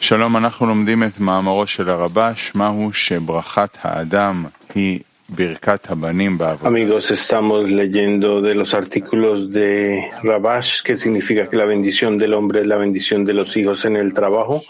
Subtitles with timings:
[0.00, 4.44] שלום, אנחנו לומדים את מאמרו של הרבש, מהו שברכת האדם
[4.74, 5.00] היא
[6.60, 12.60] Amigos, estamos leyendo de los artículos de Rabash, ¿qué significa que la bendición del hombre
[12.60, 14.62] es la bendición de los hijos en el trabajo?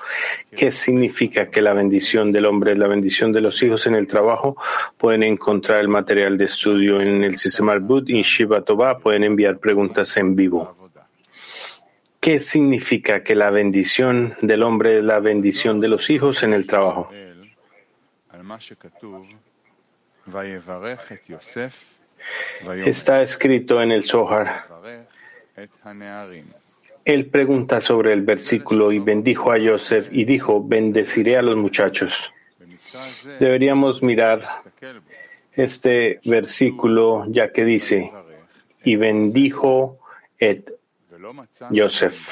[0.57, 4.07] ¿Qué significa que la bendición del hombre es la bendición de los hijos en el
[4.07, 4.57] trabajo?
[4.97, 9.59] Pueden encontrar el material de estudio en el sistema Albud y Shiva Toba, pueden enviar
[9.59, 10.78] preguntas en vivo.
[12.20, 16.68] ¿Qué significa que la bendición del hombre es la bendición de los hijos en el
[16.68, 17.10] trabajo?
[22.86, 24.68] Está escrito en el Zohar.
[27.06, 32.34] Él pregunta sobre el versículo y bendijo a Yosef y dijo, bendeciré a los muchachos.
[33.40, 34.42] Deberíamos mirar
[35.54, 38.12] este versículo ya que dice,
[38.84, 40.00] y bendijo
[40.38, 40.79] et
[41.72, 42.30] Yosef.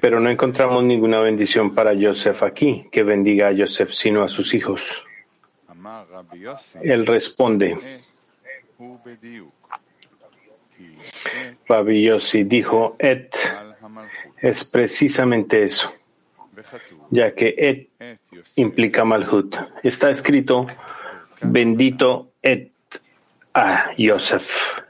[0.00, 4.54] Pero no encontramos ninguna bendición para Yosef aquí, que bendiga a Yosef, sino a sus
[4.54, 4.82] hijos.
[6.82, 7.78] Él responde,
[11.68, 13.34] Rabbi Yossi dijo, et
[14.40, 15.92] es precisamente eso,
[17.10, 17.90] ya que et
[18.56, 19.54] implica malhut.
[19.82, 20.66] Está escrito,
[21.42, 22.72] bendito et
[23.52, 24.83] a Yosef,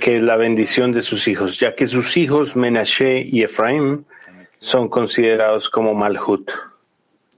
[0.00, 4.04] que es la bendición de sus hijos, ya que sus hijos Menashe y Efraim
[4.58, 6.50] son considerados como malhut,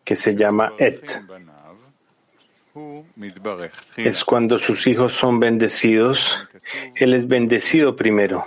[0.04, 1.04] que se llama et
[3.96, 6.32] es cuando sus hijos son bendecidos,
[6.96, 8.46] él es bendecido primero.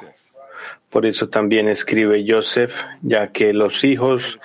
[0.89, 4.39] Por eso también escribe Joseph, ya que los hijos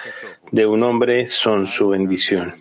[0.50, 2.54] de un hombre son su bendición.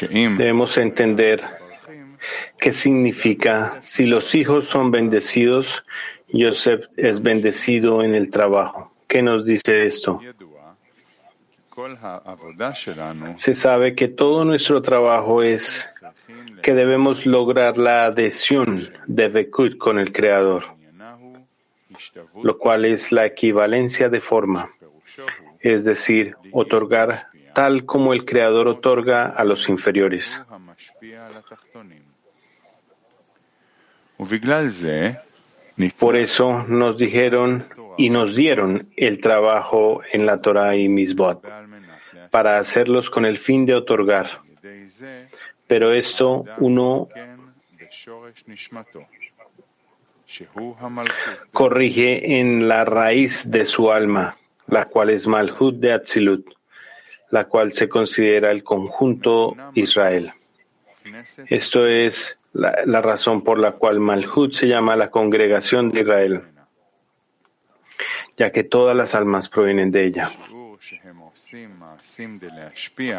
[0.00, 1.42] Debemos entender
[2.58, 5.84] qué significa si los hijos son bendecidos,
[6.32, 8.92] Joseph es bendecido en el trabajo.
[9.06, 10.20] ¿Qué nos dice esto?
[13.36, 15.88] Se sabe que todo nuestro trabajo es
[16.62, 20.64] que debemos lograr la adhesión de Bekut con el Creador,
[22.42, 24.70] lo cual es la equivalencia de forma,
[25.60, 30.42] es decir, otorgar tal como el Creador otorga a los inferiores.
[35.98, 41.44] Por eso nos dijeron y nos dieron el trabajo en la Torah y Misbot
[42.30, 44.40] para hacerlos con el fin de otorgar.
[45.66, 47.08] Pero esto uno
[51.52, 54.36] corrige en la raíz de su alma,
[54.66, 56.46] la cual es Malhut de Atzilut,
[57.32, 60.32] la cual se considera el conjunto Israel.
[61.48, 66.42] Esto es la, razón por la cual Malhut se llama la congregación de Israel
[68.36, 70.30] ya que todas las almas provienen de ella.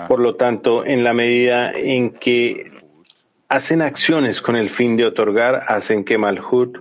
[0.08, 2.72] Por lo tanto, en la medida en que
[3.48, 6.80] hacen acciones con el fin de otorgar, hacen que Malhut,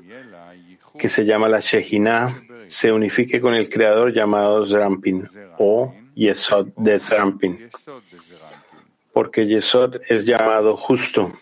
[0.99, 5.29] que se llama la Shejina, se unifique con el creador llamado Zrampin
[5.59, 7.71] o Yesod de Zrampin,
[9.13, 11.33] porque Yesod es llamado justo,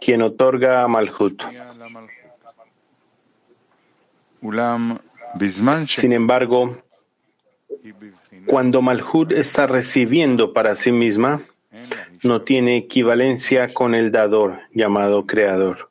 [0.00, 1.42] quien otorga a Malhut.
[5.86, 6.82] Sin embargo,
[8.46, 11.42] cuando Malhut está recibiendo para sí misma,
[12.22, 15.90] no tiene equivalencia con el dador llamado creador.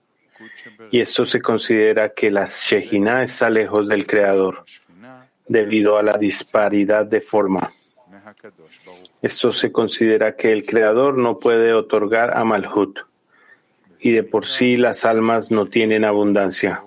[0.92, 4.66] Y esto se considera que la Shejina está lejos del creador
[5.54, 7.72] debido a la disparidad de forma.
[9.22, 13.00] Esto se considera que el creador no puede otorgar a Malhut
[14.00, 16.84] y de por sí las almas no tienen abundancia.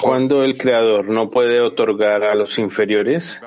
[0.00, 3.40] Cuando el Creador no puede otorgar a los inferiores,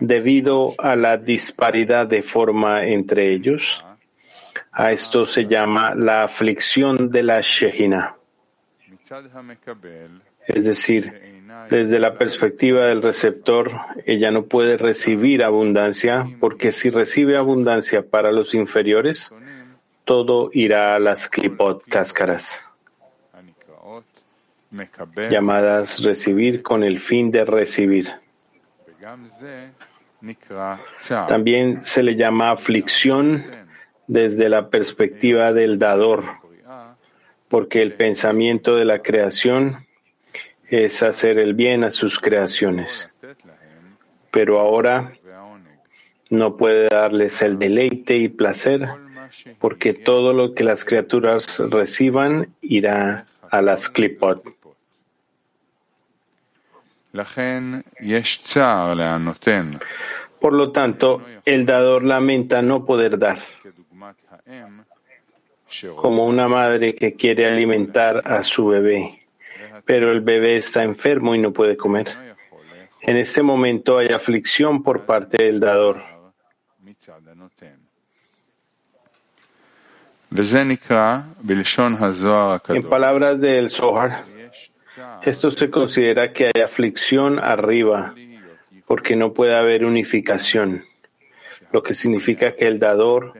[0.00, 3.84] debido a la disparidad de forma entre ellos,
[4.70, 8.16] a esto se llama la aflicción de la Shejina.
[10.46, 13.72] Es decir, desde la perspectiva del receptor,
[14.06, 19.32] ella no puede recibir abundancia porque si recibe abundancia para los inferiores,
[20.04, 22.60] todo irá a las clipot cáscaras,
[25.30, 28.10] llamadas recibir con el fin de recibir.
[31.28, 33.44] También se le llama aflicción
[34.06, 36.24] desde la perspectiva del dador,
[37.48, 39.86] porque el pensamiento de la creación
[40.68, 43.08] es hacer el bien a sus creaciones.
[44.30, 45.12] pero ahora
[46.30, 48.88] no puede darles el deleite y placer,
[49.58, 54.42] porque todo lo que las criaturas reciban irá a las clipot.
[60.40, 63.38] Por lo tanto, el dador lamenta no poder dar,
[65.96, 69.26] como una madre que quiere alimentar a su bebé,
[69.84, 72.08] pero el bebé está enfermo y no puede comer.
[73.02, 76.02] En este momento hay aflicción por parte del dador.
[82.68, 84.24] En palabras del Zohar,
[85.22, 88.14] esto se considera que hay aflicción arriba,
[88.86, 90.84] porque no puede haber unificación,
[91.72, 93.34] lo que significa que el dador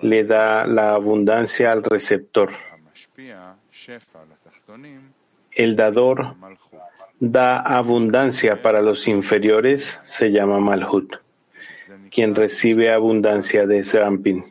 [0.00, 2.50] le da la abundancia al receptor.
[5.52, 6.34] El dador
[7.20, 11.16] da abundancia para los inferiores, se llama Malhut,
[12.10, 14.44] quien recibe abundancia de Zerampin.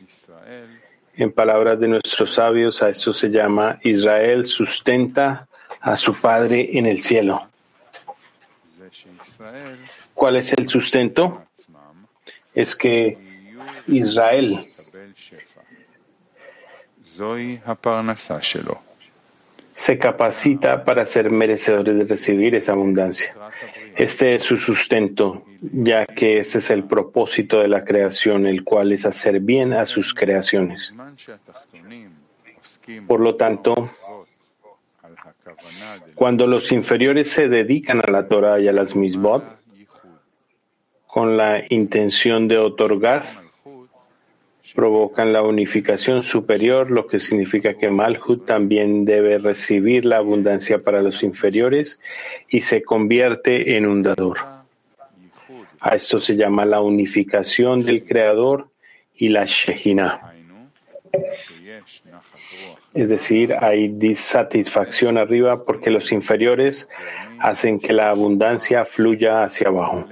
[1.16, 5.47] En palabras de nuestros sabios, a esto se llama Israel sustenta
[5.80, 7.48] a su Padre en el cielo.
[10.14, 11.44] ¿Cuál es el sustento?
[12.54, 13.18] Es que
[13.86, 14.68] Israel
[19.74, 23.34] se capacita para ser merecedores de recibir esa abundancia.
[23.96, 28.92] Este es su sustento, ya que este es el propósito de la creación, el cual
[28.92, 30.94] es hacer bien a sus creaciones.
[33.06, 33.90] Por lo tanto,
[36.14, 39.44] cuando los inferiores se dedican a la Torah y a las misbot,
[41.06, 43.24] con la intención de otorgar,
[44.74, 51.02] provocan la unificación superior, lo que significa que Malhut también debe recibir la abundancia para
[51.02, 51.98] los inferiores
[52.48, 54.38] y se convierte en un dador.
[55.80, 58.68] A esto se llama la unificación del Creador
[59.16, 60.34] y la Shejina.
[62.98, 66.88] Es decir, hay disatisfacción arriba porque los inferiores
[67.38, 70.04] hacen que la abundancia fluya hacia abajo.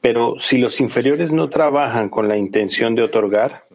[0.00, 3.66] Pero si los inferiores no trabajan con la intención de otorgar,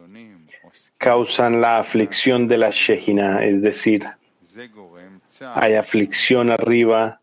[0.98, 4.04] causan la aflicción de la Shejina, es decir,
[5.54, 7.20] hay aflicción arriba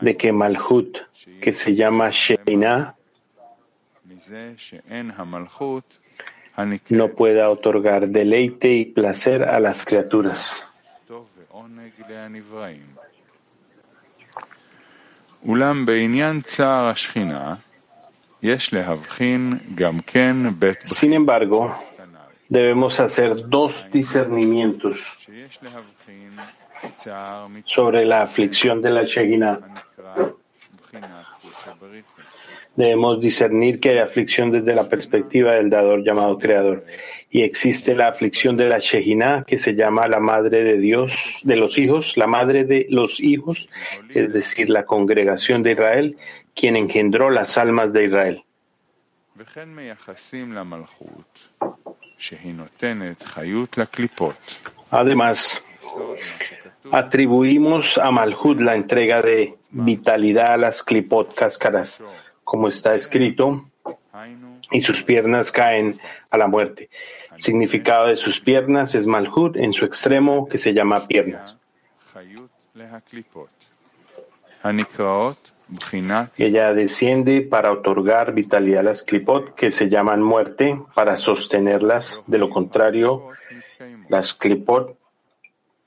[0.00, 0.98] de que Malhut,
[1.40, 2.94] que se llama Shejina,
[6.88, 10.56] no pueda otorgar deleite y placer a las criaturas.
[20.92, 21.76] Sin embargo,
[22.48, 24.98] debemos hacer dos discernimientos
[27.64, 29.60] sobre la aflicción de la Shejina.
[32.76, 36.84] Debemos discernir que hay aflicción desde la perspectiva del dador llamado creador.
[37.30, 41.56] Y existe la aflicción de la Shejina, que se llama la madre de Dios, de
[41.56, 43.70] los hijos, la madre de los hijos,
[44.14, 46.18] es decir, la congregación de Israel,
[46.54, 48.44] quien engendró las almas de Israel.
[54.90, 55.62] Además,
[56.92, 62.00] atribuimos a Malhut la entrega de vitalidad a las clipot cáscaras
[62.46, 63.68] como está escrito,
[64.70, 65.98] y sus piernas caen
[66.30, 66.88] a la muerte.
[67.34, 71.58] El significado de sus piernas es Malhut en su extremo que se llama piernas.
[76.38, 82.22] Ella desciende para otorgar vitalidad a las clipot que se llaman muerte para sostenerlas.
[82.28, 83.30] De lo contrario,
[84.08, 84.96] las clipot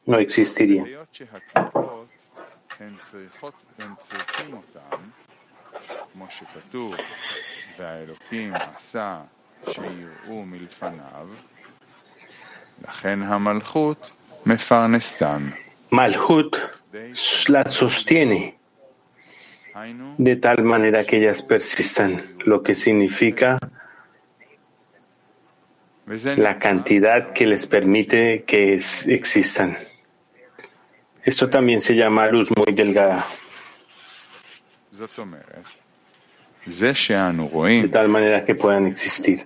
[0.05, 0.87] no existirían.
[15.91, 16.55] Malhut
[17.47, 18.55] la sostiene
[20.17, 23.59] de tal manera que ellas persistan, lo que significa
[26.37, 29.77] la cantidad que les permite que existan.
[31.23, 33.27] Esto también se llama luz muy delgada
[36.65, 39.45] de tal manera que puedan existir.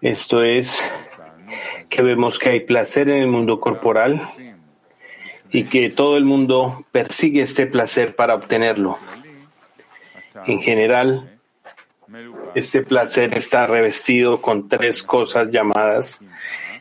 [0.00, 0.78] Esto es
[1.88, 4.28] que vemos que hay placer en el mundo corporal
[5.50, 8.98] y que todo el mundo persigue este placer para obtenerlo.
[10.46, 11.38] En general,
[12.54, 16.20] este placer está revestido con tres cosas llamadas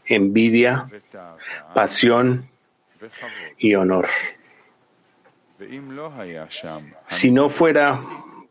[0.05, 0.89] envidia,
[1.74, 2.50] pasión
[3.57, 4.07] y honor.
[7.07, 8.01] Si no fuera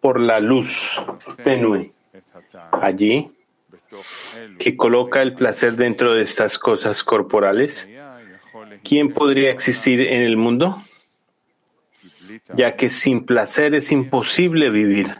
[0.00, 1.00] por la luz
[1.44, 1.92] tenue
[2.72, 3.30] allí,
[4.58, 7.88] que coloca el placer dentro de estas cosas corporales,
[8.82, 10.82] ¿quién podría existir en el mundo?
[12.54, 15.16] Ya que sin placer es imposible vivir.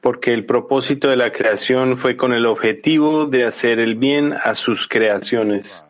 [0.00, 4.54] Porque el propósito de la creación fue con el objetivo de hacer el bien a
[4.54, 5.82] sus creaciones.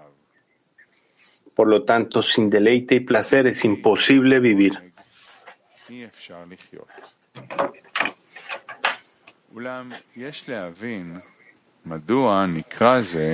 [1.55, 4.88] Por lo tanto, sin deleite y placer es imposible vivir.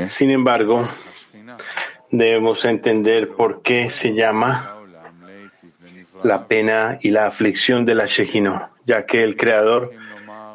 [0.09, 0.89] Sin embargo,
[2.11, 4.77] debemos entender por qué se llama
[6.23, 9.93] la pena y la aflicción de la Shejino, ya que el Creador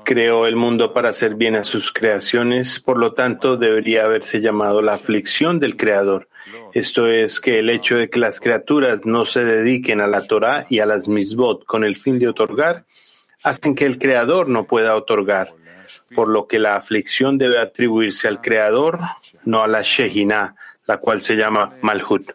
[0.09, 4.81] creó el mundo para hacer bien a sus creaciones, por lo tanto debería haberse llamado
[4.81, 6.27] la aflicción del Creador.
[6.73, 10.65] Esto es que el hecho de que las criaturas no se dediquen a la Torah
[10.67, 12.85] y a las misbot con el fin de otorgar,
[13.43, 15.53] hacen que el Creador no pueda otorgar,
[16.15, 18.97] por lo que la aflicción debe atribuirse al Creador,
[19.45, 20.55] no a la Shehinah,
[20.87, 22.31] la cual se llama Malhut.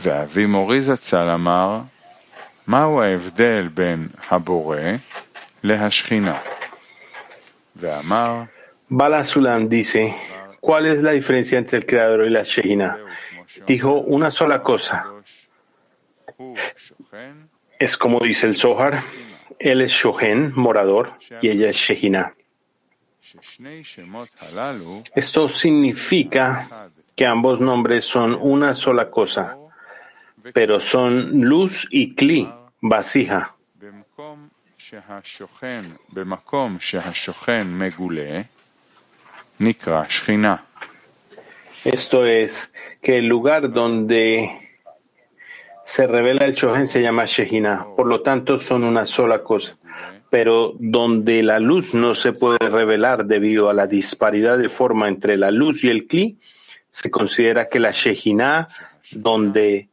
[0.00, 1.80] ואבי מורי זצ"ל אמר,
[2.66, 4.80] מהו ההבדל בין הבורא
[5.64, 6.38] להשכינה?
[7.76, 8.42] ואמר,
[8.88, 10.14] Bala Sulam dice,
[10.60, 12.98] ¿cuál es la diferencia entre el Creador y la Shejina?
[13.66, 15.06] Dijo una sola cosa.
[17.78, 19.02] Es como dice el Zohar,
[19.58, 22.34] él es Shohen, morador, y ella es Shejina.
[25.16, 26.68] Esto significa
[27.16, 29.56] que ambos nombres son una sola cosa
[30.53, 32.49] pero son luz y kli,
[32.81, 33.55] vasija.
[41.83, 42.71] Esto es
[43.01, 44.49] que el lugar donde
[45.83, 49.77] se revela el Shohen se llama Shehina, por lo tanto son una sola cosa.
[50.29, 55.37] Pero donde la luz no se puede revelar debido a la disparidad de forma entre
[55.37, 56.37] la luz y el Kli,
[56.89, 58.67] se considera que la Shehina,
[59.11, 59.90] donde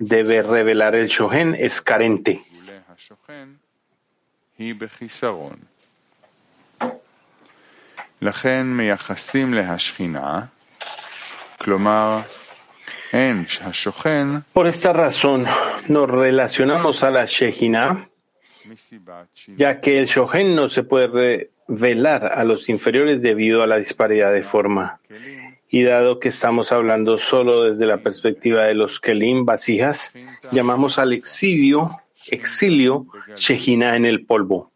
[0.00, 2.42] debe revelar el Shohen es carente.
[14.52, 15.46] Por esta razón,
[15.88, 18.08] nos relacionamos a la Shejina,
[19.56, 24.32] ya que el Shohen no se puede revelar a los inferiores debido a la disparidad
[24.32, 25.00] de forma.
[25.70, 30.12] Y dado que estamos hablando solo desde la perspectiva de los Kelim vasijas,
[30.50, 31.92] llamamos al exilio,
[32.26, 34.72] exilio, Shejina en el polvo.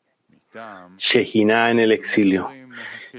[0.96, 2.48] Shejina en el exilio,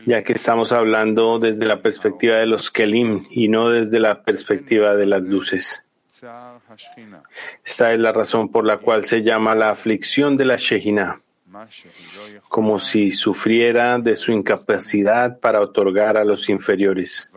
[0.05, 4.95] ya que estamos hablando desde la perspectiva de los Kelim y no desde la perspectiva
[4.95, 5.83] de las luces.
[7.63, 11.21] Esta es la razón por la cual se llama la aflicción de la Shejina
[12.49, 17.31] como si sufriera de su incapacidad para otorgar a los inferiores.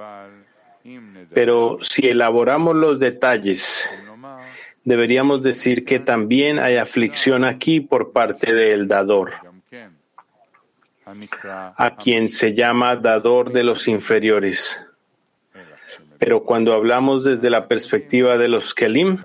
[1.33, 3.89] Pero si elaboramos los detalles,
[4.85, 9.33] deberíamos decir que también hay aflicción aquí por parte del dador,
[11.77, 14.85] a quien se llama dador de los inferiores.
[16.19, 19.23] Pero cuando hablamos desde la perspectiva de los Kelim,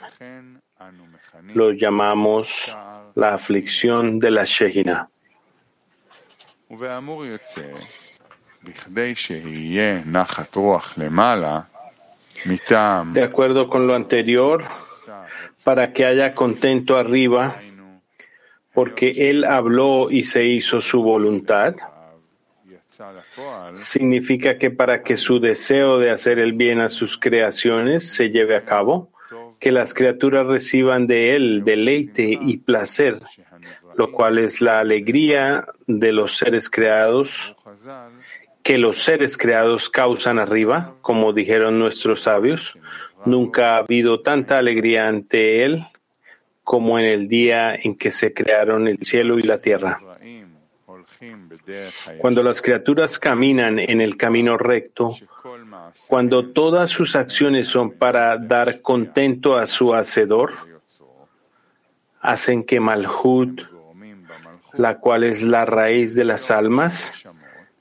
[1.53, 2.71] los llamamos
[3.15, 5.09] la aflicción de la Shehina.
[13.13, 14.65] De acuerdo con lo anterior,
[15.63, 17.57] para que haya contento arriba,
[18.73, 21.75] porque Él habló y se hizo su voluntad,
[23.75, 28.55] significa que para que su deseo de hacer el bien a sus creaciones se lleve
[28.55, 29.12] a cabo,
[29.63, 33.21] que las criaturas reciban de Él deleite y placer,
[33.95, 37.55] lo cual es la alegría de los seres creados,
[38.61, 42.77] que los seres creados causan arriba, como dijeron nuestros sabios.
[43.25, 45.85] Nunca ha habido tanta alegría ante Él
[46.65, 50.01] como en el día en que se crearon el cielo y la tierra.
[52.17, 55.15] Cuando las criaturas caminan en el camino recto,
[56.07, 60.53] cuando todas sus acciones son para dar contento a su Hacedor,
[62.21, 63.61] hacen que Malhut,
[64.73, 67.13] la cual es la raíz de las almas,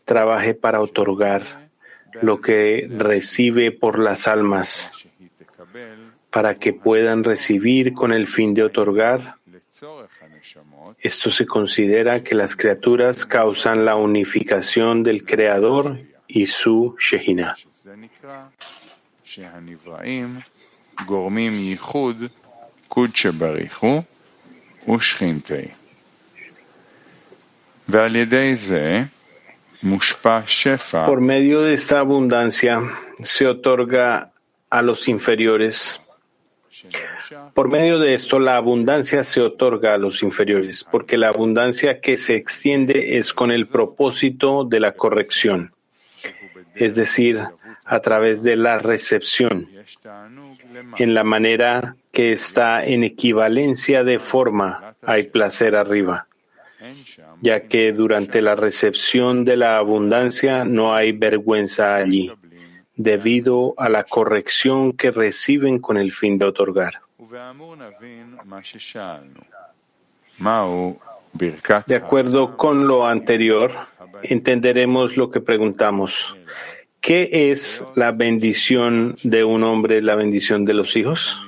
[0.04, 1.70] trabaje para otorgar
[2.20, 4.90] lo que recibe por las almas,
[6.30, 9.36] para que puedan recibir con el fin de otorgar.
[10.98, 17.56] Esto se considera que las criaturas causan la unificación del Creador y su Shejina.
[31.06, 32.80] Por medio de esta abundancia
[33.24, 34.30] se otorga
[34.70, 36.00] a los inferiores.
[37.52, 42.16] Por medio de esto, la abundancia se otorga a los inferiores, porque la abundancia que
[42.16, 45.72] se extiende es con el propósito de la corrección
[46.74, 47.40] es decir,
[47.84, 49.68] a través de la recepción,
[50.98, 56.26] en la manera que está en equivalencia de forma, hay placer arriba,
[57.40, 62.32] ya que durante la recepción de la abundancia no hay vergüenza allí,
[62.96, 67.00] debido a la corrección que reciben con el fin de otorgar.
[71.32, 73.72] De acuerdo con lo anterior,
[74.22, 76.36] entenderemos lo que preguntamos.
[77.00, 81.40] ¿Qué es la bendición de un hombre, la bendición de los hijos?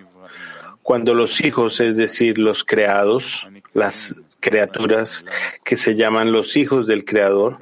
[0.83, 5.25] Cuando los hijos, es decir, los creados, las criaturas
[5.65, 7.59] que se llaman los hijos del Creador,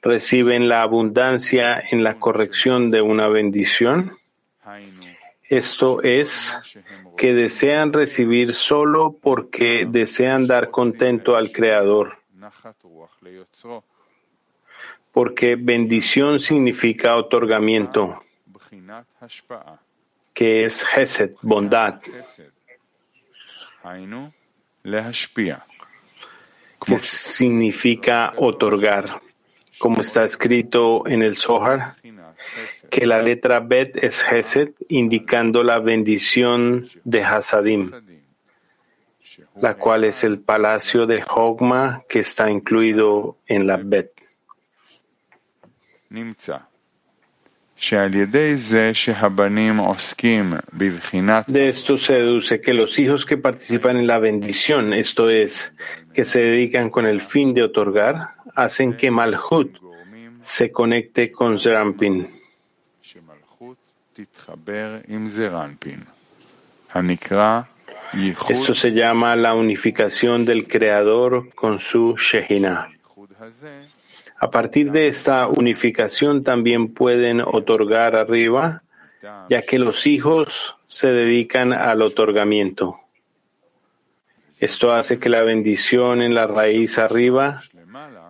[0.00, 4.12] reciben la abundancia en la corrección de una bendición,
[5.48, 6.54] esto es
[7.16, 12.18] que desean recibir solo porque desean dar contento al Creador.
[15.10, 18.22] Porque bendición significa otorgamiento,
[20.34, 22.00] que es Hesed, bondad.
[26.84, 29.20] Que significa otorgar,
[29.78, 31.96] como está escrito en el Zohar
[32.90, 37.90] que la letra Bet es Hesed, indicando la bendición de Hasadim,
[39.60, 44.12] la cual es el palacio de Hogma que está incluido en la Bet.
[51.46, 55.72] De esto se deduce que los hijos que participan en la bendición, esto es,
[56.12, 59.78] que se dedican con el fin de otorgar, hacen que Malhut
[60.40, 62.37] se conecte con Zerampin.
[68.48, 72.88] Esto se llama la unificación del Creador con su Shehinah.
[74.40, 78.82] A partir de esta unificación también pueden otorgar arriba,
[79.50, 83.00] ya que los hijos se dedican al otorgamiento.
[84.60, 87.62] Esto hace que la bendición en la raíz arriba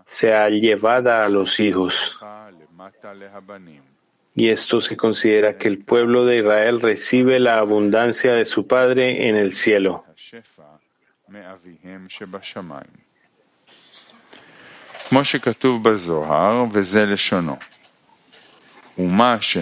[0.06, 2.18] sea llevada a los hijos
[4.38, 9.28] y esto se considera que el pueblo de Israel recibe la abundancia de su Padre
[9.28, 10.04] en el cielo.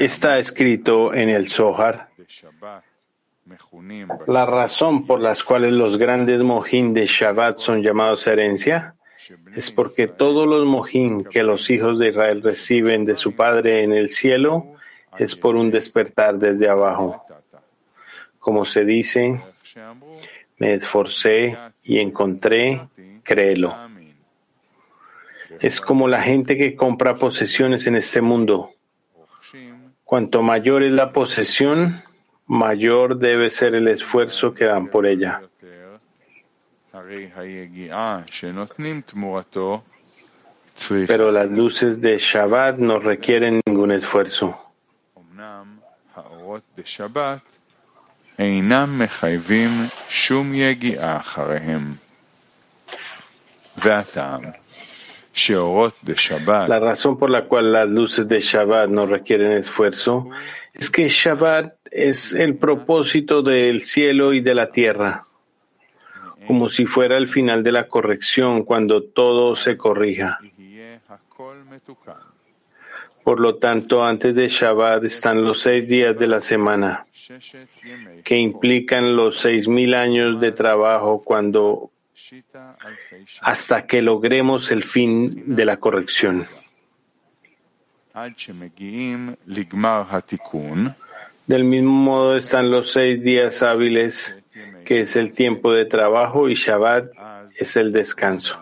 [0.00, 2.08] Está escrito en el Zohar.
[4.26, 8.95] la razón por las cuales los grandes mojín de Shabbat son llamados herencia
[9.54, 13.92] es porque todos los mojín que los hijos de Israel reciben de su Padre en
[13.92, 14.74] el cielo
[15.18, 17.24] es por un despertar desde abajo.
[18.38, 19.40] Como se dice,
[20.58, 22.88] me esforcé y encontré,
[23.22, 23.74] créelo.
[25.60, 28.70] Es como la gente que compra posesiones en este mundo.
[30.04, 32.02] Cuanto mayor es la posesión,
[32.46, 35.42] mayor debe ser el esfuerzo que dan por ella.
[41.06, 44.58] Pero las luces de Shabbat no requieren ningún esfuerzo.
[56.68, 60.30] La razón por la cual las luces de Shabbat no requieren esfuerzo
[60.72, 65.25] es que Shabbat es el propósito del cielo y de la tierra
[66.46, 70.38] como si fuera el final de la corrección, cuando todo se corrija.
[73.24, 77.06] Por lo tanto, antes de Shabbat están los seis días de la semana,
[78.22, 81.90] que implican los seis mil años de trabajo cuando
[83.40, 86.46] hasta que logremos el fin de la corrección.
[91.46, 94.36] Del mismo modo están los seis días hábiles
[94.86, 97.10] que es el tiempo de trabajo, y Shabbat
[97.56, 98.58] es el descanso.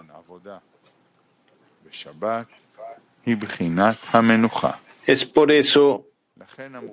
[5.07, 6.07] Es por eso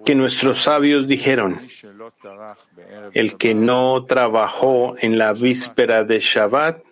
[0.06, 1.62] que nuestros sabios dijeron,
[3.14, 6.84] el que no trabajó en la víspera de Shabbat,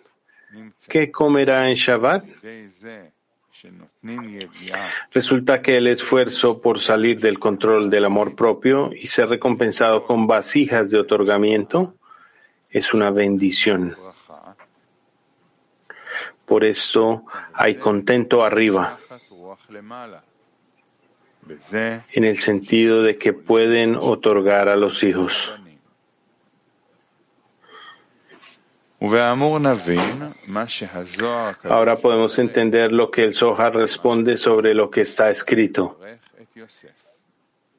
[0.88, 2.24] ¿qué comerá en Shabbat?
[5.12, 10.26] Resulta que el esfuerzo por salir del control del amor propio y ser recompensado con
[10.26, 11.94] vasijas de otorgamiento
[12.70, 13.96] es una bendición.
[16.44, 18.98] Por esto hay contento arriba,
[22.12, 25.52] en el sentido de que pueden otorgar a los hijos.
[31.64, 35.98] Ahora podemos entender lo que el Zohar responde sobre lo que está escrito.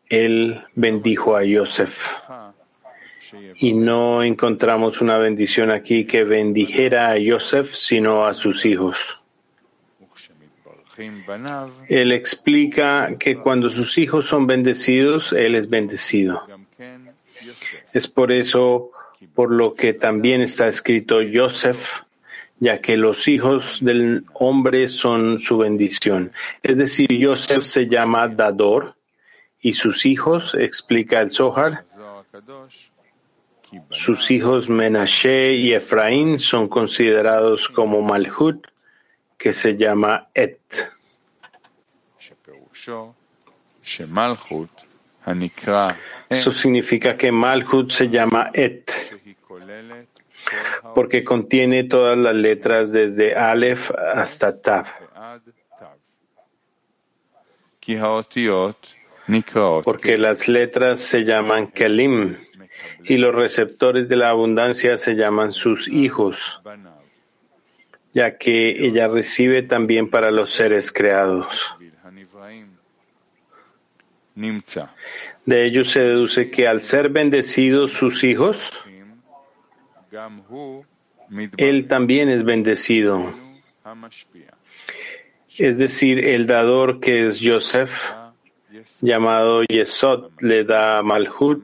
[0.10, 2.21] Él bendijo a Yosef.
[3.56, 9.22] Y no encontramos una bendición aquí que bendijera a Yosef, sino a sus hijos.
[11.88, 16.44] Él explica que cuando sus hijos son bendecidos, Él es bendecido.
[17.94, 18.91] Es por eso
[19.34, 22.02] por lo que también está escrito Yosef,
[22.60, 26.32] ya que los hijos del hombre son su bendición.
[26.62, 28.96] Es decir, Yosef se llama Dador
[29.62, 31.86] y sus hijos, explica el Zohar,
[33.92, 38.68] sus hijos Menashe y Efraín son considerados como Malhut,
[39.38, 40.60] que se llama Et.
[46.30, 48.92] Eso significa que Malhut se llama Et,
[50.96, 54.88] porque contiene todas las letras desde Aleph hasta Tav.
[59.84, 62.38] Porque las letras se llaman Kelim
[63.04, 66.62] y los receptores de la abundancia se llaman sus hijos,
[68.14, 71.76] ya que ella recibe también para los seres creados.
[75.46, 78.72] De ello se deduce que al ser bendecidos sus hijos,
[81.58, 83.34] él también es bendecido.
[85.58, 87.92] Es decir, el dador que es Joseph,
[89.02, 91.64] llamado Yesod, le da Malhut,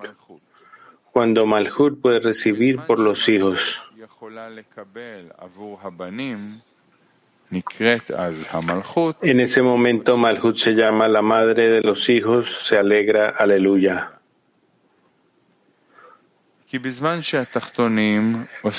[1.18, 3.82] cuando Malhut puede recibir por los hijos.
[9.24, 14.12] En ese momento Malhut se llama la madre de los hijos, se alegra, aleluya.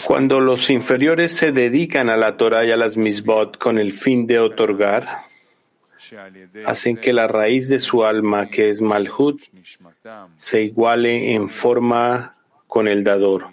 [0.07, 4.29] Cuando los inferiores se dedican a la Torah y a las misbot con el fin
[4.29, 5.23] de otorgar,
[6.67, 9.43] hacen que la raíz de su alma, que es Malhut,
[10.37, 12.35] se iguale en forma
[12.67, 13.47] con el dador.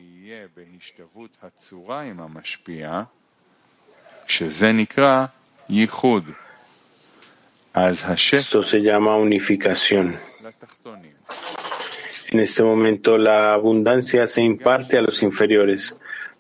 [8.32, 10.18] Esto se llama unificación.
[12.32, 15.96] En este momento la abundancia se imparte a los inferiores,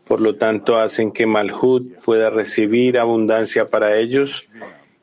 [0.08, 4.45] por lo tanto hacen que Malhut pueda recibir abundancia para ellos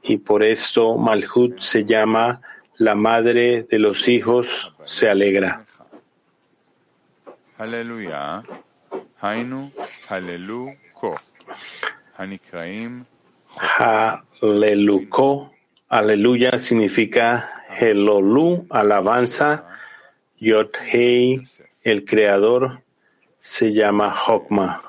[0.03, 2.40] y por esto Malhut se llama
[2.78, 5.64] la madre de los hijos, se alegra.
[7.58, 8.42] Aleluya.
[14.40, 15.52] Haleluko,
[15.88, 19.68] aleluya significa Helolu, alabanza.
[20.38, 21.40] Yod Hei,
[21.85, 22.82] el creador,
[23.38, 24.82] se llama Hokma.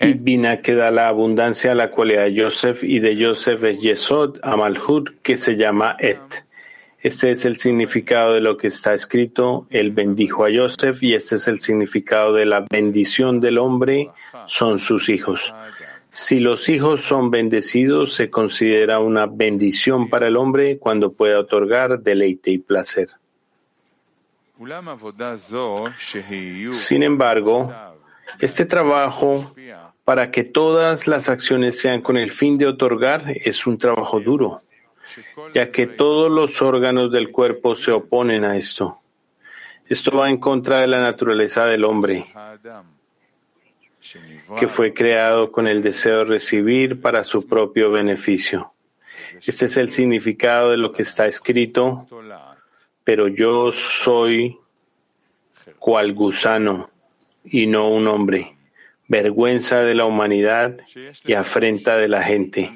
[0.00, 3.80] Y Bina que da la abundancia a la cualidad de Yosef y de Yosef es
[3.80, 6.18] Yesod a Malhut que se llama Et.
[7.00, 9.66] Este es el significado de lo que está escrito.
[9.70, 14.10] Él bendijo a Yosef y este es el significado de la bendición del hombre.
[14.46, 15.54] Son sus hijos.
[16.10, 22.00] Si los hijos son bendecidos, se considera una bendición para el hombre cuando puede otorgar
[22.00, 23.08] deleite y placer.
[26.72, 27.72] Sin embargo,
[28.38, 29.54] este trabajo
[30.04, 34.62] para que todas las acciones sean con el fin de otorgar es un trabajo duro,
[35.54, 38.98] ya que todos los órganos del cuerpo se oponen a esto.
[39.88, 42.26] Esto va en contra de la naturaleza del hombre,
[44.58, 48.72] que fue creado con el deseo de recibir para su propio beneficio.
[49.44, 52.06] Este es el significado de lo que está escrito,
[53.04, 54.58] pero yo soy
[55.78, 56.90] cual gusano
[57.44, 58.56] y no un hombre.
[59.08, 60.78] Vergüenza de la humanidad
[61.24, 62.70] y afrenta de la gente.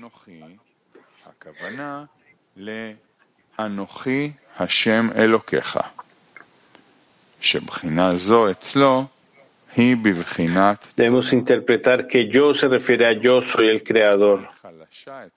[10.96, 14.48] Debemos interpretar que yo se refiere a yo soy el creador,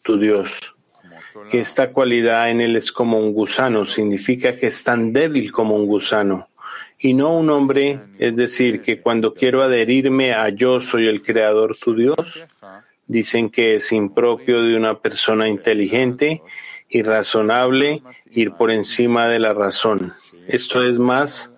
[0.01, 0.73] tu Dios,
[1.49, 5.75] que esta cualidad en él es como un gusano, significa que es tan débil como
[5.75, 6.49] un gusano.
[6.99, 11.77] Y no un hombre, es decir, que cuando quiero adherirme a yo soy el creador
[11.77, 12.43] tu Dios,
[13.07, 16.41] dicen que es impropio de una persona inteligente
[16.89, 20.13] y razonable ir por encima de la razón.
[20.47, 21.53] Esto es más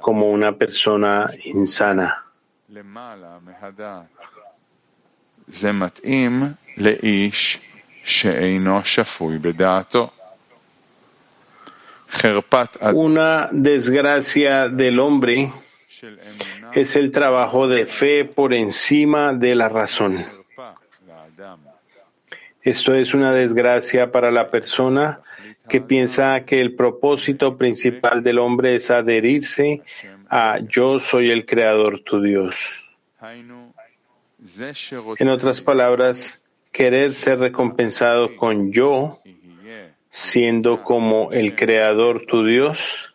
[0.00, 2.24] como una persona insana.
[12.94, 15.52] Una desgracia del hombre
[16.72, 20.24] es el trabajo de fe por encima de la razón.
[22.62, 25.20] Esto es una desgracia para la persona
[25.68, 29.82] que piensa que el propósito principal del hombre es adherirse
[30.28, 32.56] a yo soy el creador tu Dios.
[35.18, 36.40] En otras palabras,
[36.76, 39.18] querer ser recompensado con yo
[40.10, 43.14] siendo como el Creador tu Dios,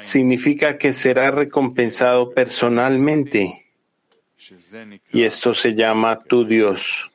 [0.00, 3.66] significa que será recompensado personalmente.
[5.12, 7.10] Y esto se llama tu Dios.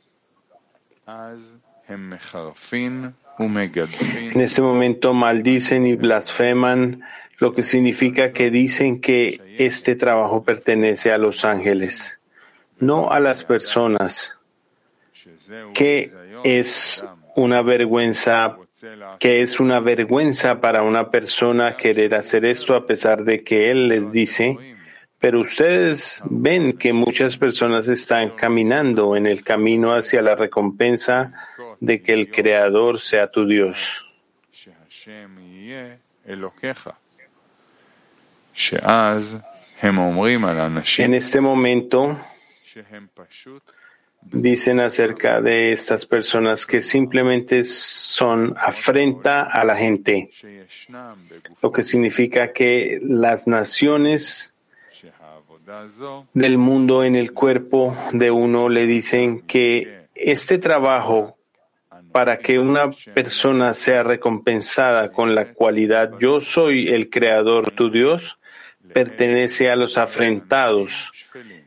[4.32, 7.02] En este momento maldicen y blasfeman,
[7.40, 12.20] lo que significa que dicen que este trabajo pertenece a los ángeles,
[12.78, 14.40] no a las personas,
[15.74, 16.12] que
[16.44, 18.58] es una vergüenza
[19.20, 23.88] que es una vergüenza para una persona querer hacer esto a pesar de que él
[23.88, 24.58] les dice,
[25.20, 31.32] pero ustedes ven que muchas personas están caminando en el camino hacia la recompensa
[31.80, 34.06] de que el Creador sea tu Dios.
[41.06, 42.20] En este momento,
[44.32, 50.30] dicen acerca de estas personas que simplemente son afrenta a la gente,
[51.62, 54.54] lo que significa que las naciones
[56.34, 61.38] del mundo en el cuerpo de uno le dicen que este trabajo
[62.12, 68.38] para que una persona sea recompensada con la cualidad yo soy el creador tu Dios,
[68.94, 71.12] pertenece a los afrentados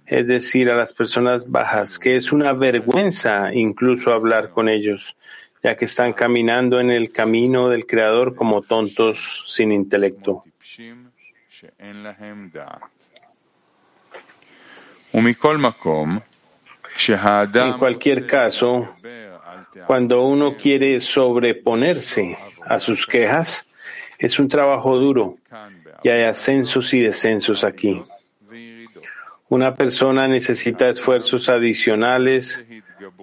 [0.06, 5.16] es decir, a las personas bajas, que es una vergüenza incluso hablar con ellos,
[5.62, 10.44] ya que están caminando en el camino del Creador como tontos sin intelecto.
[17.72, 18.88] En cualquier caso,
[19.86, 23.66] cuando uno quiere sobreponerse a sus quejas,
[24.18, 25.36] es un trabajo duro
[26.02, 28.02] y hay ascensos y descensos aquí.
[29.48, 32.64] Una persona necesita esfuerzos adicionales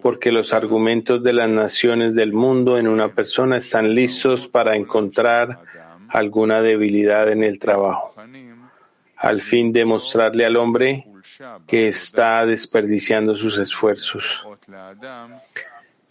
[0.02, 5.60] porque los argumentos de las naciones del mundo en una persona están listos para encontrar
[6.08, 8.14] alguna debilidad en el trabajo,
[9.18, 11.06] al fin de mostrarle al hombre
[11.68, 14.46] que está desperdiciando sus esfuerzos,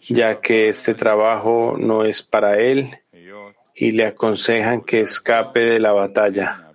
[0.01, 2.99] ya que este trabajo no es para él
[3.73, 6.72] y le aconsejan que escape de la batalla.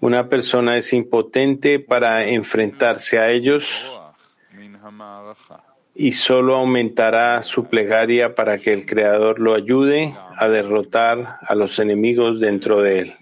[0.00, 3.90] Una persona es impotente para enfrentarse a ellos
[5.94, 11.78] y solo aumentará su plegaria para que el Creador lo ayude a derrotar a los
[11.78, 13.14] enemigos dentro de él.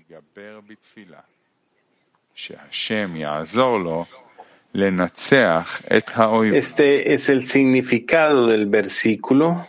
[6.55, 9.67] Este es el significado del versículo.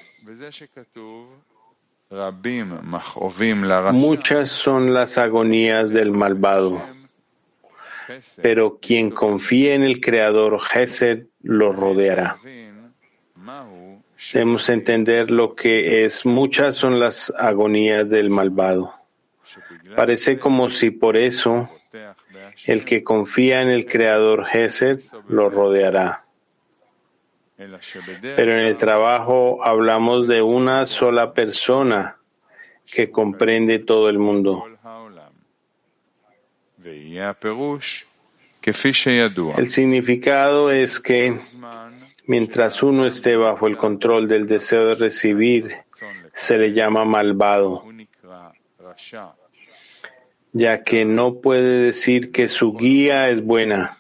[3.94, 6.82] Muchas son las agonías del malvado,
[8.42, 12.38] pero quien confíe en el Creador Gesed lo rodeará.
[14.32, 18.94] Debemos entender lo que es muchas son las agonías del malvado.
[19.96, 21.70] Parece como si por eso
[22.66, 26.23] el que confía en el Creador Gesed lo rodeará.
[27.56, 32.18] Pero en el trabajo hablamos de una sola persona
[32.86, 34.66] que comprende todo el mundo.
[39.58, 41.40] El significado es que
[42.26, 45.78] mientras uno esté bajo el control del deseo de recibir,
[46.34, 47.84] se le llama malvado,
[50.52, 54.00] ya que no puede decir que su guía es buena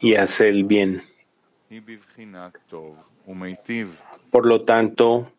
[0.00, 1.09] y hace el bien.
[4.30, 5.32] Por lo tanto,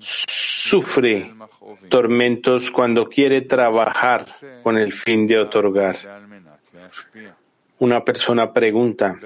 [0.00, 1.32] sufre
[1.88, 4.26] tormentos cuando quiere trabajar
[4.62, 5.96] con el fin de otorgar.
[7.78, 9.16] Una persona pregunta,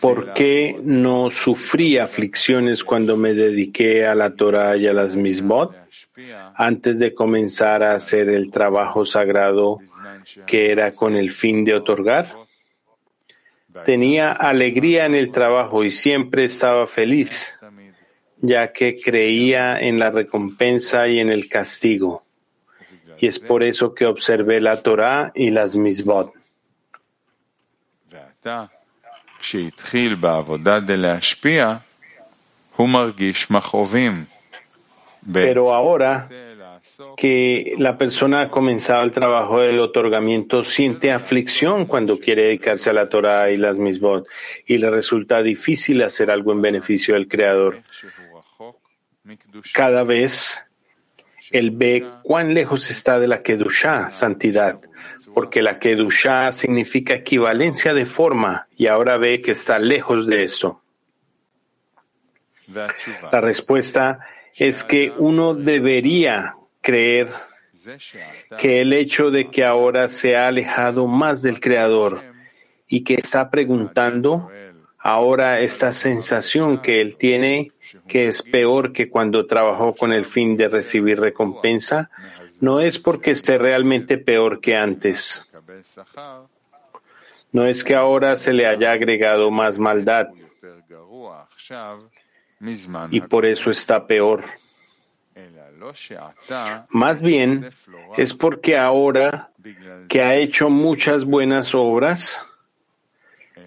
[0.00, 5.74] ¿Por qué no sufrí aflicciones cuando me dediqué a la Torah y a las misbot
[6.54, 9.78] antes de comenzar a hacer el trabajo sagrado
[10.46, 12.47] que era con el fin de otorgar?
[13.84, 17.58] Tenía alegría en el trabajo y siempre estaba feliz,
[18.40, 22.24] ya que creía en la recompensa y en el castigo.
[23.18, 26.32] Y es por eso que observé la Torah y las misbot.
[35.32, 36.28] Pero ahora
[37.16, 42.92] que la persona ha comenzado el trabajo del otorgamiento siente aflicción cuando quiere dedicarse a
[42.92, 44.26] la Torah y las misbot
[44.66, 47.82] y le resulta difícil hacer algo en beneficio del Creador.
[49.72, 50.62] Cada vez
[51.50, 54.80] él ve cuán lejos está de la Kedushá, santidad,
[55.34, 60.82] porque la Kedushá significa equivalencia de forma y ahora ve que está lejos de esto.
[63.32, 64.20] La respuesta
[64.54, 67.28] es que uno debería creer
[68.58, 72.22] que el hecho de que ahora se ha alejado más del Creador
[72.86, 74.50] y que está preguntando
[74.98, 77.72] ahora esta sensación que él tiene
[78.06, 82.10] que es peor que cuando trabajó con el fin de recibir recompensa,
[82.60, 85.46] no es porque esté realmente peor que antes.
[87.52, 90.28] No es que ahora se le haya agregado más maldad
[93.10, 94.44] y por eso está peor.
[96.90, 97.68] Más bien
[98.16, 99.50] es porque ahora
[100.08, 102.38] que ha hecho muchas buenas obras,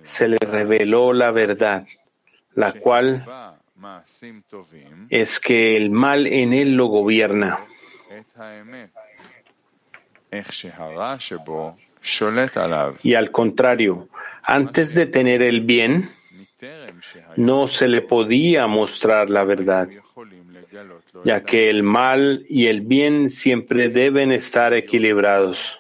[0.03, 1.85] se le reveló la verdad,
[2.55, 3.25] la cual
[5.09, 7.59] es que el mal en él lo gobierna.
[13.03, 14.09] Y al contrario,
[14.43, 16.09] antes de tener el bien,
[17.35, 19.89] no se le podía mostrar la verdad,
[21.23, 25.79] ya que el mal y el bien siempre deben estar equilibrados.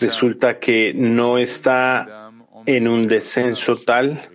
[0.00, 2.30] Resulta que no está
[2.66, 4.28] en un descenso tal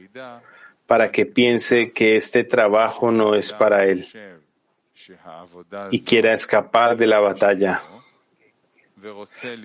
[0.85, 4.05] para que piense que este trabajo no es para él
[5.91, 7.83] y quiera escapar de la batalla.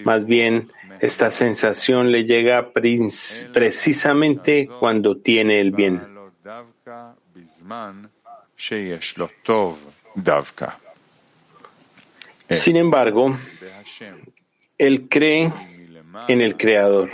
[0.05, 6.12] Más bien, esta sensación le llega precisamente cuando tiene el bien.
[12.50, 13.37] Sin embargo,
[14.78, 15.52] él cree
[16.28, 17.11] en el Creador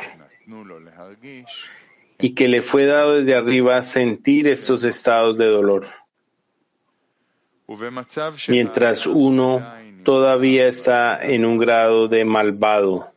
[2.18, 5.86] y que le fue dado desde arriba sentir estos estados de dolor.
[8.48, 9.64] Mientras uno
[10.02, 13.12] todavía está en un grado de malvado,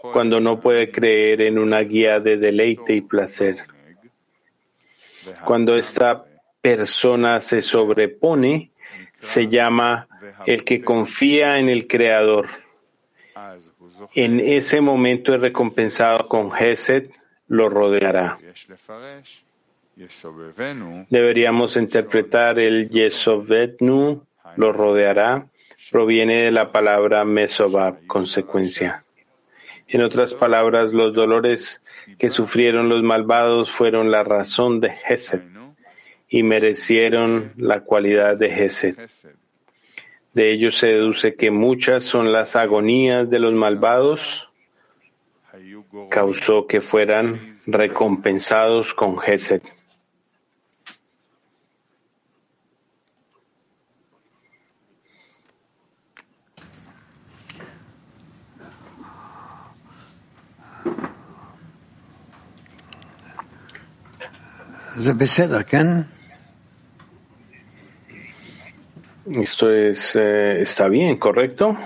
[0.00, 3.58] cuando no puede creer en una guía de deleite y placer.
[5.44, 6.24] Cuando esta
[6.60, 8.70] persona se sobrepone,
[9.18, 10.08] se llama
[10.46, 12.48] el que confía en el Creador.
[14.14, 17.10] En ese momento es recompensado con Gesed,
[17.48, 18.38] lo rodeará.
[21.10, 25.46] Deberíamos interpretar el Yesovetnu, lo rodeará,
[25.90, 29.04] proviene de la palabra Mesobab, consecuencia.
[29.92, 31.82] En otras palabras, los dolores
[32.18, 35.42] que sufrieron los malvados fueron la razón de Gesed
[36.30, 38.96] y merecieron la cualidad de Gesed.
[40.32, 44.48] De ello se deduce que muchas son las agonías de los malvados,
[46.08, 49.60] causó que fueran recompensados con Gesed.
[69.26, 71.76] Esto es, eh, está bien, ¿correcto?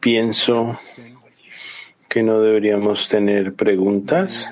[0.00, 0.78] Pienso
[2.08, 4.46] que no deberíamos tener preguntas,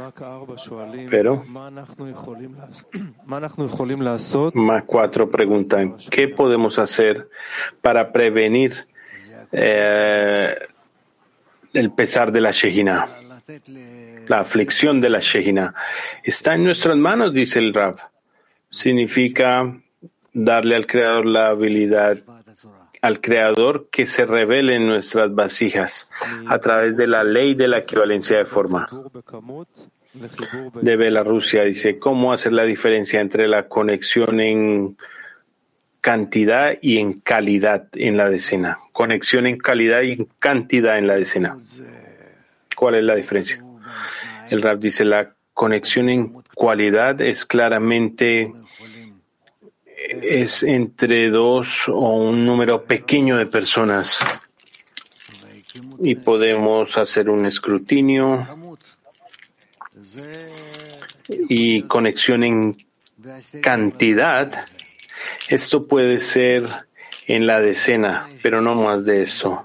[1.11, 1.45] pero
[4.55, 7.28] más cuatro preguntan, ¿qué podemos hacer
[7.82, 8.86] para prevenir
[9.53, 10.55] eh,
[11.74, 13.09] el pesar de la Shejina?
[14.29, 15.75] La aflicción de la Shejina.
[16.23, 17.99] Está en nuestras manos, dice el Rab
[18.71, 19.77] significa
[20.33, 22.18] darle al Creador la habilidad,
[23.03, 26.09] al Creador que se revele en nuestras vasijas
[26.47, 28.89] a través de la ley de la equivalencia de forma.
[30.81, 34.97] De Rusia dice, ¿cómo hacer la diferencia entre la conexión en
[36.01, 38.79] cantidad y en calidad en la decena.
[38.93, 41.59] Conexión en calidad y en cantidad en la decena.
[42.75, 43.62] ¿Cuál es la diferencia?
[44.51, 48.53] El Rab dice la conexión en cualidad es claramente
[50.11, 54.18] es entre dos o un número pequeño de personas
[56.01, 58.46] y podemos hacer un escrutinio
[61.48, 62.76] y conexión en
[63.62, 64.66] cantidad.
[65.48, 66.64] Esto puede ser
[67.26, 69.62] en la decena, pero no más de eso.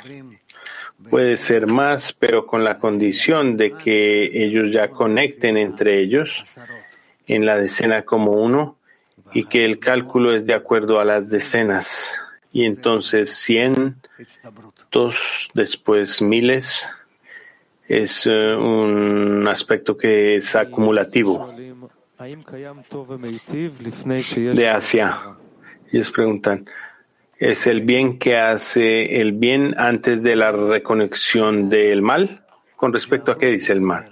[1.10, 6.44] Puede ser más, pero con la condición de que ellos ya conecten entre ellos
[7.28, 8.78] en la decena como uno
[9.34, 12.16] y que el cálculo es de acuerdo a las decenas.
[12.52, 13.98] Y entonces 100,
[14.92, 16.86] dos, después miles,
[17.88, 21.54] es eh, un aspecto que es acumulativo
[24.54, 25.22] de Asia.
[25.92, 26.66] Ellos preguntan,
[27.38, 32.46] ¿es el bien que hace el bien antes de la reconexión del mal?
[32.76, 34.10] Con respecto a qué dice el mal.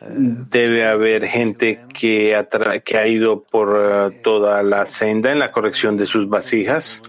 [0.00, 6.04] Debe haber gente que ha, ido por eh, toda la senda en la corrección de
[6.04, 7.00] sus vasijas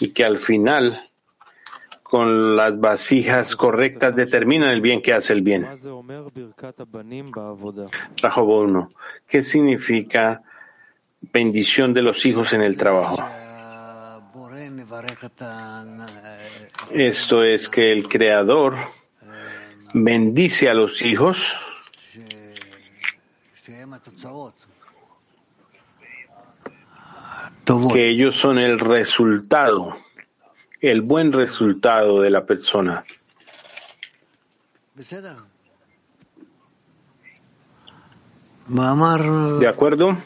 [0.00, 1.10] y que al final
[2.02, 5.66] con las vasijas correctas determinan el bien que hace el bien.
[8.20, 8.88] Rajobo 1.
[9.26, 10.42] ¿Qué significa
[11.32, 13.24] bendición de los hijos en el trabajo?
[16.90, 18.76] Esto es que el Creador
[19.94, 21.38] bendice a los hijos
[27.92, 29.96] que ellos son el resultado
[30.82, 33.04] el buen resultado de la persona.
[39.60, 40.18] ¿De acuerdo?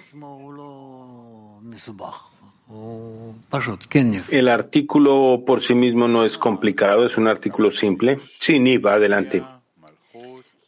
[4.31, 8.19] El artículo por sí mismo no es complicado, es un artículo simple.
[8.41, 9.45] Sí, ni va adelante.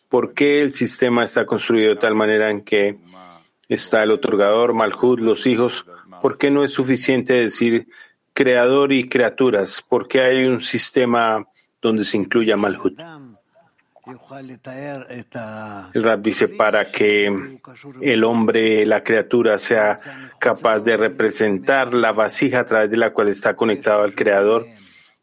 [0.09, 2.97] ¿Por qué el sistema está construido de tal manera en que
[3.69, 5.85] está el otorgador, Malhud, los hijos?
[6.23, 7.89] ¿Por qué no es suficiente decir
[8.39, 11.45] creador y criaturas, porque hay un sistema
[11.83, 12.97] donde se incluya Malhut.
[15.95, 17.59] El Rab dice para que
[18.01, 19.99] el hombre, la criatura, sea
[20.39, 24.67] capaz de representar la vasija a través de la cual está conectado al Creador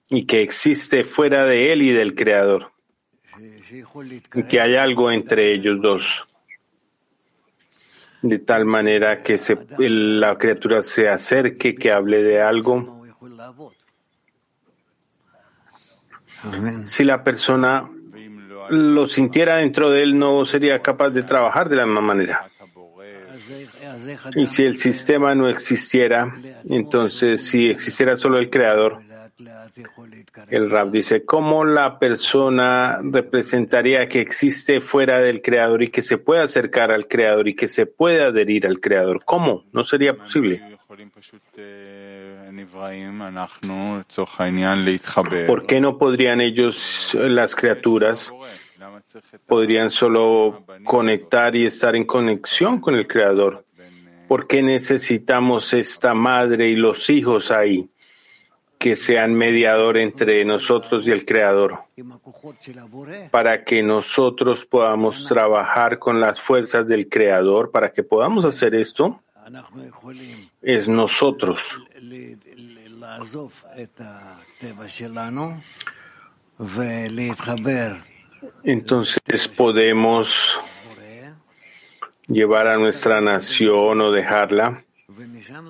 [0.10, 2.72] y que existe fuera de él y del Creador.
[4.34, 6.24] Y que hay algo entre ellos dos.
[8.22, 9.38] De tal manera que
[9.80, 13.04] la criatura se acerque, que hable de algo.
[16.86, 17.90] Si la persona
[18.70, 22.50] lo sintiera dentro de él, no sería capaz de trabajar de la misma manera.
[24.36, 26.36] Y si el sistema no existiera,
[26.70, 29.02] entonces si existiera solo el creador,
[30.50, 36.18] el Rab dice, ¿cómo la persona representaría que existe fuera del creador y que se
[36.18, 39.24] puede acercar al creador y que se puede adherir al creador?
[39.26, 39.66] ¿Cómo?
[39.74, 40.75] No sería posible.
[45.46, 48.32] ¿Por qué no podrían ellos, las criaturas,
[49.46, 53.66] podrían solo conectar y estar en conexión con el Creador?
[54.28, 57.90] ¿Por qué necesitamos esta madre y los hijos ahí
[58.78, 61.80] que sean mediador entre nosotros y el Creador?
[63.32, 69.22] Para que nosotros podamos trabajar con las fuerzas del Creador, para que podamos hacer esto,
[70.62, 71.80] es nosotros
[78.64, 80.60] entonces podemos
[82.28, 84.84] llevar a nuestra nación o dejarla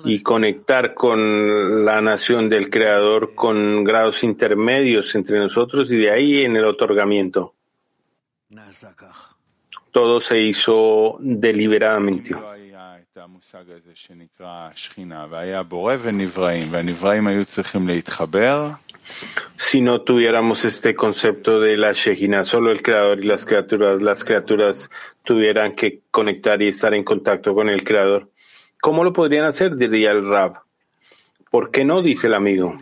[0.04, 6.44] y conectar con la nación del Creador con grados intermedios entre nosotros y de ahí
[6.44, 7.54] en el otorgamiento.
[9.90, 12.34] Todo se hizo deliberadamente.
[19.56, 24.22] Si no tuviéramos este concepto de la Shejina, solo el Creador y las criaturas, las
[24.22, 24.90] criaturas
[25.22, 28.30] tuvieran que conectar y estar en contacto con el Creador.
[28.82, 29.76] ¿Cómo lo podrían hacer?
[29.76, 30.60] Diría el Rab.
[31.50, 32.02] ¿Por qué no?
[32.02, 32.78] Dice el amigo.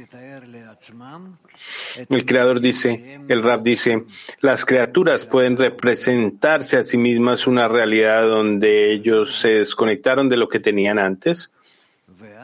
[2.08, 4.04] El creador dice, el rap dice,
[4.40, 10.48] las criaturas pueden representarse a sí mismas una realidad donde ellos se desconectaron de lo
[10.48, 11.50] que tenían antes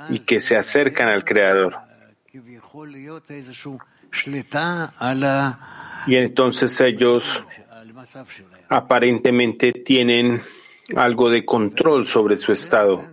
[0.08, 1.74] y que se acercan al creador.
[6.06, 7.44] Y entonces ellos
[8.68, 10.42] aparentemente tienen
[10.96, 13.04] algo de control sobre su estado.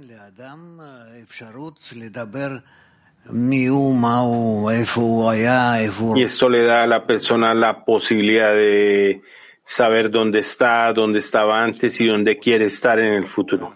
[6.18, 9.22] Y esto le da a la persona la posibilidad de
[9.64, 13.76] saber dónde está, dónde estaba antes y dónde quiere estar en el futuro.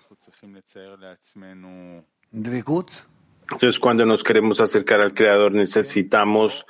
[3.52, 6.66] Entonces, cuando nos queremos acercar al Creador, necesitamos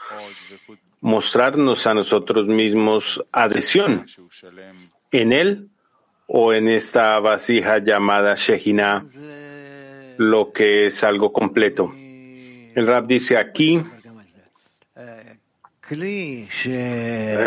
[0.99, 4.05] mostrarnos a nosotros mismos adhesión
[5.11, 5.69] en Él
[6.25, 9.05] o en esta vasija llamada Shejina,
[10.17, 11.93] lo que es algo completo.
[12.75, 13.81] El Rab dice aquí,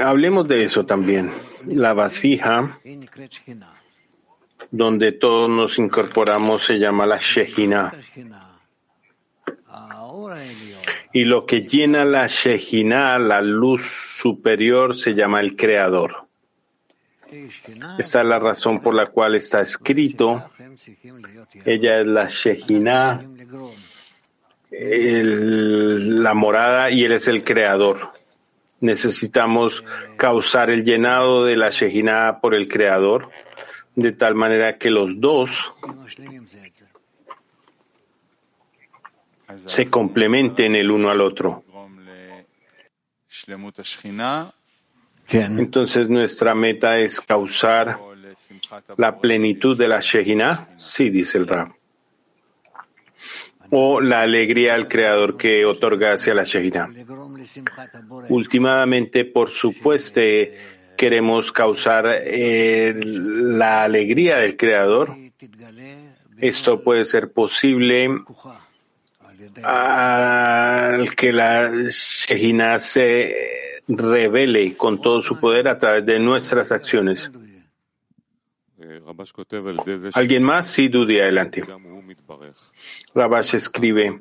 [0.04, 1.30] hablemos de eso también,
[1.66, 2.78] la vasija
[4.70, 7.92] donde todos nos incorporamos se llama la Shejina.
[11.12, 16.26] Y lo que llena la Shejina, la luz superior, se llama el Creador.
[17.98, 20.50] Esta es la razón por la cual está escrito.
[21.64, 23.22] Ella es la Shejina,
[24.80, 28.12] la morada, y él es el Creador.
[28.80, 29.84] Necesitamos
[30.16, 33.30] causar el llenado de la Shejina por el Creador,
[33.94, 35.72] de tal manera que los dos
[39.66, 41.64] se complementen el uno al otro.
[45.28, 47.98] Entonces nuestra meta es causar
[48.96, 51.72] la plenitud de la Shejina, sí, dice el Rab,
[53.76, 56.88] o la alegría al Creador que otorga hacia la Shejina.
[58.28, 60.20] Últimamente, por supuesto,
[60.96, 65.16] queremos causar eh, la alegría del Creador.
[66.38, 68.10] Esto puede ser posible
[69.64, 73.34] al que la Shejina se
[73.88, 77.28] revele con todo su poder a través de nuestras acciones.
[80.14, 80.66] ¿Alguien más?
[80.66, 81.64] Sí, Dudi, adelante.
[83.14, 84.20] Rabash escribe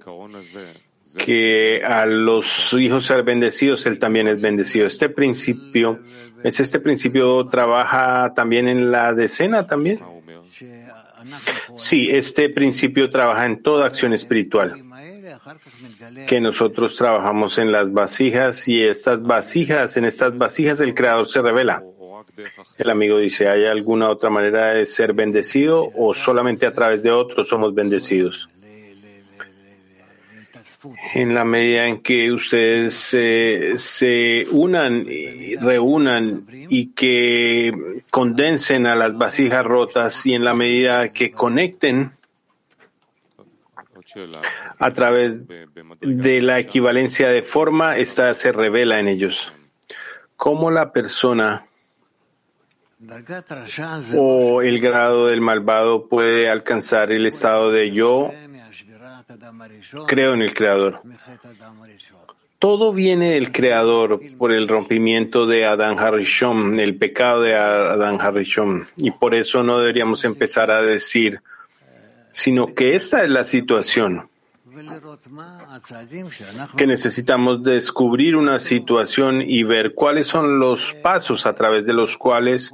[1.17, 4.87] que a los hijos ser bendecidos, él también es bendecido.
[4.87, 5.99] Este principio,
[6.43, 9.99] ¿es este principio trabaja también en la decena también?
[11.75, 14.83] Sí, este principio trabaja en toda acción espiritual
[16.27, 21.41] que nosotros trabajamos en las vasijas y estas vasijas, en estas vasijas el Creador se
[21.41, 21.83] revela.
[22.77, 27.11] El amigo dice, ¿hay alguna otra manera de ser bendecido o solamente a través de
[27.11, 28.49] otros somos bendecidos?
[31.13, 39.17] En la medida en que ustedes se unan y reúnan y que condensen a las
[39.17, 42.11] vasijas rotas y en la medida que conecten,
[44.79, 45.43] a través
[46.01, 49.51] de la equivalencia de forma, esta se revela en ellos.
[50.35, 51.65] ¿Cómo la persona
[54.15, 58.29] o el grado del malvado puede alcanzar el estado de yo
[60.07, 61.01] creo en el Creador?
[62.59, 68.87] Todo viene del Creador por el rompimiento de Adán Harishon, el pecado de Adán Harishon.
[68.97, 71.41] Y por eso no deberíamos empezar a decir,
[72.31, 74.29] sino que esta es la situación
[76.77, 82.17] que necesitamos descubrir una situación y ver cuáles son los pasos a través de los
[82.17, 82.73] cuales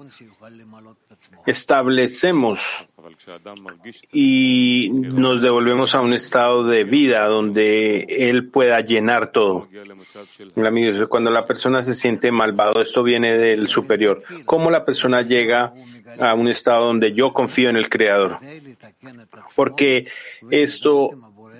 [1.45, 2.88] establecemos
[4.12, 9.68] y nos devolvemos a un estado de vida donde Él pueda llenar todo.
[11.10, 14.24] Cuando la persona se siente malvado, esto viene del superior.
[14.45, 15.74] ¿Cómo la persona llega
[16.20, 18.39] a un estado donde yo confío en el Creador?
[19.56, 20.08] Porque
[20.50, 21.12] esto,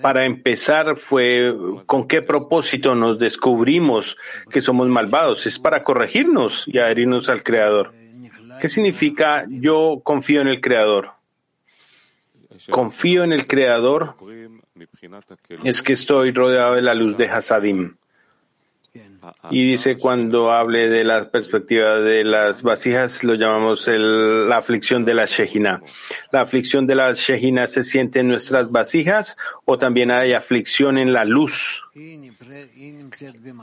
[0.02, 1.54] para empezar, fue
[1.86, 4.16] con qué propósito nos descubrimos
[4.50, 5.46] que somos malvados.
[5.46, 7.92] Es para corregirnos y adherirnos al Creador.
[8.60, 11.12] ¿Qué significa yo confío en el Creador?
[12.68, 14.16] Confío en el Creador
[15.64, 17.96] es que estoy rodeado de la luz de Hasadim.
[19.50, 25.14] Y dice cuando hable de la perspectiva de las vasijas, lo llamamos la aflicción de
[25.14, 25.82] la Shejina.
[26.32, 31.12] ¿La aflicción de la Shejina se siente en nuestras vasijas o también hay aflicción en
[31.12, 31.82] la luz?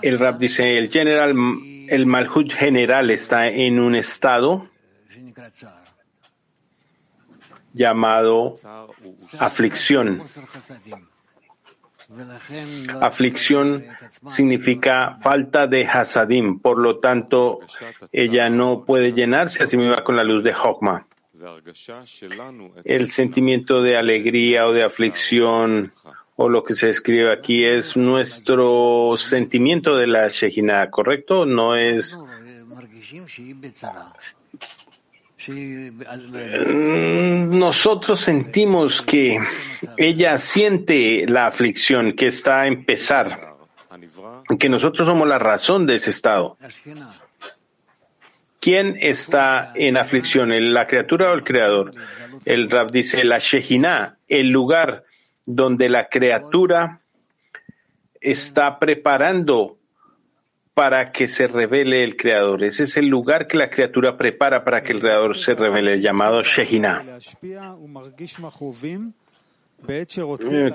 [0.02, 1.36] El Rab dice, el general,
[1.90, 4.70] el Malhut general está en un estado
[7.74, 8.56] llamado
[9.40, 10.24] aflicción.
[13.01, 13.84] Aflicción
[14.26, 17.60] significa falta de hasadim, por lo tanto,
[18.12, 21.05] ella no puede llenarse a sí misma con la luz de Hokma.
[22.84, 25.93] El sentimiento de alegría o de aflicción
[26.36, 31.45] o lo que se escribe aquí es nuestro sentimiento de la Shejina, ¿correcto?
[31.45, 32.18] No es
[37.50, 39.39] nosotros sentimos que
[39.95, 43.56] ella siente la aflicción que está a empezar,
[44.60, 46.58] que nosotros somos la razón de ese estado.
[48.60, 51.93] ¿Quién está en aflicción, la criatura o el creador?
[52.43, 55.06] El Rab dice la Shejina, el lugar
[55.45, 57.02] donde la criatura
[58.20, 59.77] está preparando
[60.78, 62.64] para que se revele el Creador.
[62.64, 66.44] Ese es el lugar que la criatura prepara para que el Creador se revele, llamado
[66.44, 67.04] Shejina.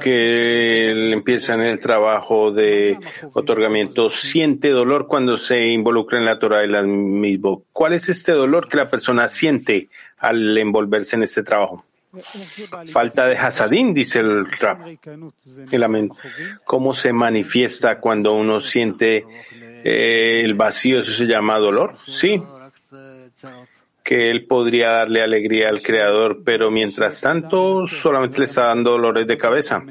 [0.00, 2.98] Que empieza en el trabajo de
[3.32, 7.62] otorgamiento, siente dolor cuando se involucra en la Torah la mismo.
[7.72, 9.88] ¿Cuál es este dolor que la persona siente
[10.18, 11.84] al envolverse en este trabajo?
[12.92, 14.80] Falta de hasadín, dice el rap.
[16.64, 19.24] ¿Cómo se manifiesta cuando uno siente
[19.84, 22.42] eh, el vacío, eso se llama dolor, sí,
[24.02, 29.26] que él podría darle alegría al Creador, pero mientras tanto solamente le está dando dolores
[29.26, 29.82] de cabeza.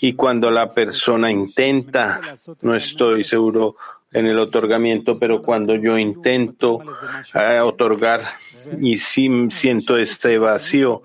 [0.00, 2.20] Y cuando la persona intenta,
[2.62, 3.76] no estoy seguro
[4.12, 6.78] en el otorgamiento, pero cuando yo intento
[7.34, 8.22] eh, otorgar
[8.80, 11.02] y si siento este vacío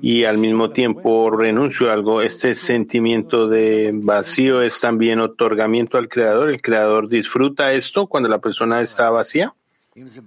[0.00, 6.08] y al mismo tiempo renuncio a algo, este sentimiento de vacío es también otorgamiento al
[6.08, 6.50] Creador.
[6.50, 9.54] ¿El Creador disfruta esto cuando la persona está vacía?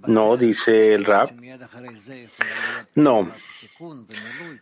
[0.06, 1.30] No, dice el rap.
[2.94, 3.30] No.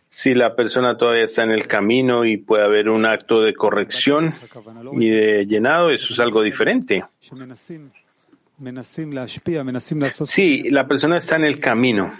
[0.09, 4.33] Si la persona todavía está en el camino y puede haber un acto de corrección
[4.93, 7.05] y de llenado, eso es algo diferente.
[10.25, 12.13] Sí, la persona está en el camino,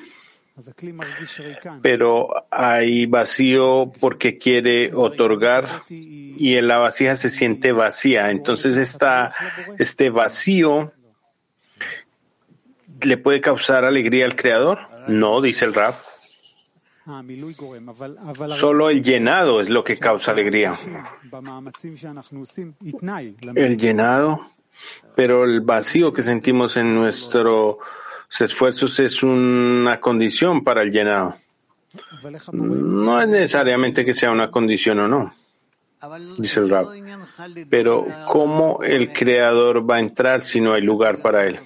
[1.81, 8.31] pero hay vacío porque quiere otorgar y en la vasija se siente vacía.
[8.31, 9.33] Entonces está
[9.77, 10.91] este vacío
[13.01, 14.79] le puede causar alegría al Creador?
[15.07, 15.95] No, dice el Rab.
[18.55, 20.73] Solo el llenado es lo que causa alegría.
[23.55, 24.47] El llenado
[25.15, 27.77] pero el vacío que sentimos en nuestros
[28.39, 31.37] esfuerzos es una condición para el llenado.
[32.51, 35.33] No es necesariamente que sea una condición o no,
[36.37, 36.87] dice el Rab.
[37.69, 41.59] Pero ¿cómo el creador va a entrar si no hay lugar para él?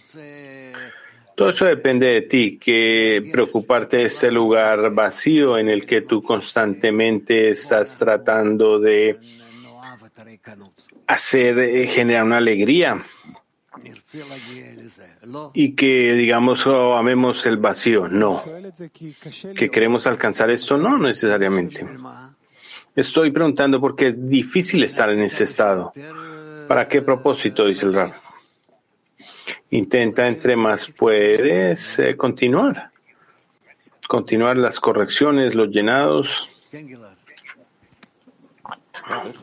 [1.36, 6.22] Todo eso depende de ti, que preocuparte de este lugar vacío en el que tú
[6.22, 9.18] constantemente estás tratando de
[11.10, 13.04] hacer, eh, generar una alegría
[15.54, 18.08] y que digamos oh, amemos el vacío.
[18.08, 18.42] No.
[19.56, 21.86] Que queremos alcanzar esto, no necesariamente.
[22.96, 25.92] Estoy preguntando porque es difícil estar en ese estado.
[26.68, 27.66] ¿Para qué propósito?
[27.66, 28.14] Dice el Rab.
[29.72, 32.92] Intenta entre más puedes eh, continuar.
[34.08, 36.50] Continuar las correcciones, los llenados.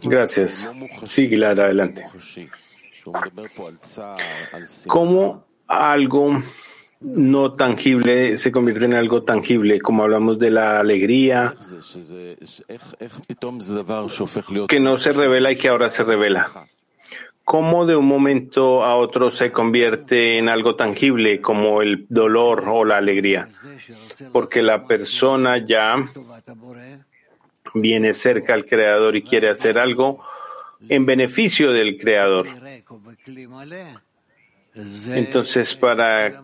[0.02, 0.70] Gracias.
[1.04, 2.06] Sí, adelante.
[4.86, 6.42] ¿Cómo algo
[7.00, 11.54] no tangible se convierte en algo tangible, como hablamos de la alegría,
[14.68, 16.48] que no se revela y que ahora se revela.
[17.44, 22.84] ¿Cómo de un momento a otro se convierte en algo tangible como el dolor o
[22.84, 23.46] la alegría?
[24.32, 25.94] Porque la persona ya
[27.80, 30.24] viene cerca al Creador y quiere hacer algo
[30.88, 32.48] en beneficio del Creador.
[35.08, 36.42] Entonces, para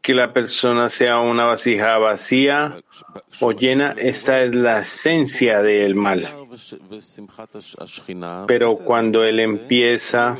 [0.00, 2.76] que la persona sea una vasija vacía
[3.40, 6.28] o llena, esta es la esencia del mal.
[8.46, 10.36] Pero cuando él empieza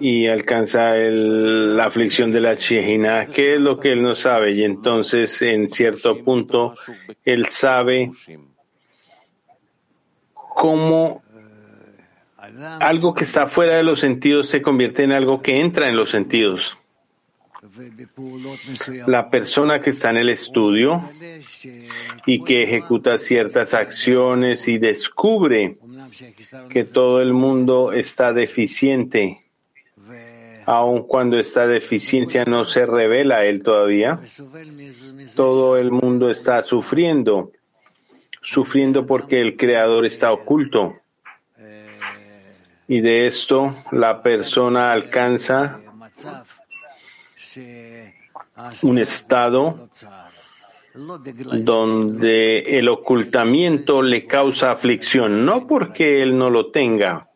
[0.00, 4.52] y alcanza la aflicción de la chihina, ¿qué es lo que él no sabe?
[4.52, 6.74] Y entonces, en cierto punto,
[7.24, 8.10] él sabe
[10.32, 11.22] cómo
[12.80, 16.10] algo que está fuera de los sentidos se convierte en algo que entra en los
[16.10, 16.78] sentidos.
[19.06, 21.10] La persona que está en el estudio
[22.26, 25.78] y que ejecuta ciertas acciones y descubre
[26.68, 29.43] que todo el mundo está deficiente
[30.66, 34.20] aun cuando esta deficiencia no se revela a él todavía,
[35.34, 37.52] todo el mundo está sufriendo,
[38.42, 40.96] sufriendo porque el Creador está oculto.
[42.86, 45.80] Y de esto la persona alcanza
[48.82, 49.88] un estado
[50.94, 57.28] donde el ocultamiento le causa aflicción, no porque él no lo tenga,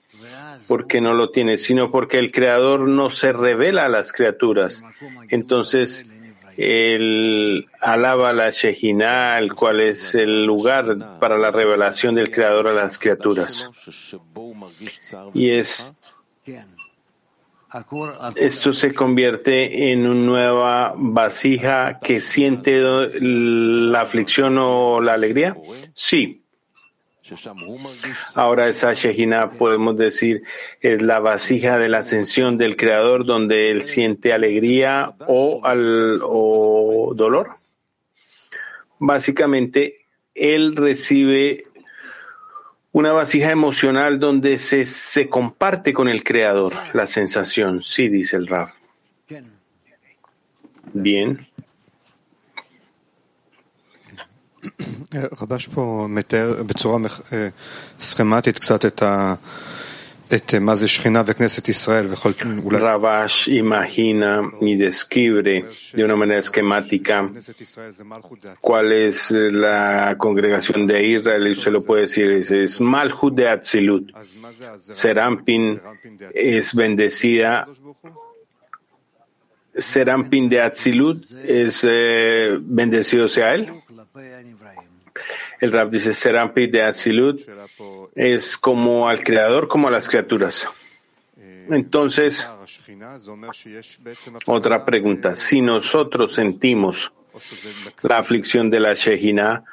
[0.69, 4.83] porque no lo tiene, sino porque el Creador no se revela a las criaturas.
[5.31, 6.07] Entonces,
[6.59, 12.73] él alaba la Shejina, el cual es el lugar para la revelación del Creador a
[12.73, 13.71] las criaturas.
[15.35, 15.97] Y es,
[18.37, 22.81] esto se convierte en una nueva vasija que siente
[23.21, 25.57] la aflicción o la alegría.
[25.95, 26.43] Sí.
[28.37, 30.43] Ahora esa Shejina, podemos decir,
[30.81, 37.13] es la vasija de la ascensión del Creador donde él siente alegría o, al, o
[37.15, 37.57] dolor.
[38.99, 41.65] Básicamente, él recibe
[42.93, 47.83] una vasija emocional donde se, se comparte con el Creador la sensación.
[47.83, 48.71] Sí, dice el Rab.
[50.93, 51.47] Bien.
[55.42, 56.98] רבש פה מתאר בצורה
[58.00, 59.34] סכמטית קצת את, ה,
[60.36, 62.34] את מה זה שכינה וכנסת ישראל ויכול
[62.64, 62.78] אולי...
[62.82, 65.64] רבש imagina y describe
[65.98, 67.30] de una manera esquemática
[68.62, 73.50] cuál es la congregación de Israel y se lo puede decir es, es Malhut de
[73.50, 74.06] Atzilut.
[75.02, 75.64] Serampin
[76.34, 77.66] es bendecida
[79.92, 83.64] Serampin de Atzilut es eh, bendecido sea él.
[85.61, 87.41] El Rab dice, Serampi de Atzilut
[88.15, 90.69] es como al Creador, como a las criaturas.
[91.71, 92.49] Entonces,
[94.47, 95.35] otra pregunta.
[95.35, 97.13] Si nosotros sentimos
[98.03, 99.65] la aflicción de la Shejina,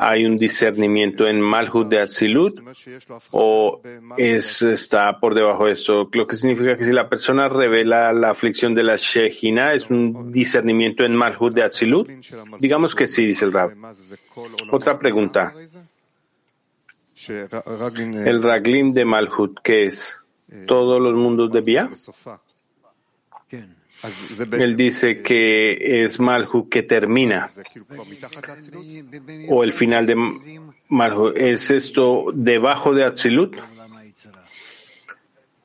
[0.00, 2.60] ¿hay un discernimiento en Malhut de Atzilut
[3.32, 3.82] o
[4.16, 6.08] es, está por debajo de esto?
[6.12, 10.30] Lo que significa que si la persona revela la aflicción de la Shejina, ¿es un
[10.32, 12.08] discernimiento en Malhut de Atzilut?
[12.60, 13.70] Digamos que sí, dice el Rab.
[14.70, 15.52] Otra pregunta.
[17.28, 20.16] El Raglim de Malhut, ¿qué es?
[20.68, 21.90] ¿Todos los mundos de Bia?
[24.52, 27.48] Él dice que es Malhut que termina.
[29.48, 30.16] O el final de
[30.88, 31.36] Malhut.
[31.36, 33.56] ¿Es esto debajo de Atzilut?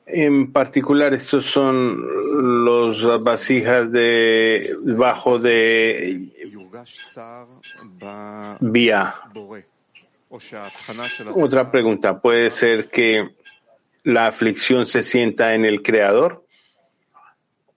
[0.06, 1.96] En particular, estos son
[2.74, 6.28] los vasijas de bajo de
[8.60, 9.14] vía.
[11.34, 13.30] Otra pregunta, ¿puede ser que
[14.02, 16.43] la aflicción se sienta en el Creador?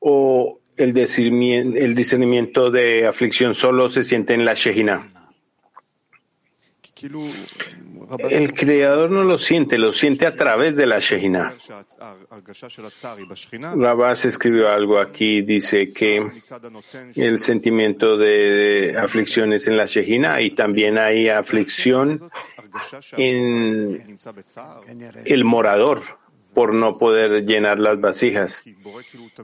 [0.09, 5.11] ¿O el discernimiento, el discernimiento de aflicción solo se siente en la Shejina?
[8.29, 11.53] El creador no lo siente, lo siente a través de la Shejina.
[13.75, 16.25] Rabás escribió algo aquí, dice que
[17.15, 22.17] el sentimiento de aflicción es en la Shejina y también hay aflicción
[23.17, 24.17] en
[25.25, 26.01] el morador
[26.56, 28.62] por no poder llenar las vasijas.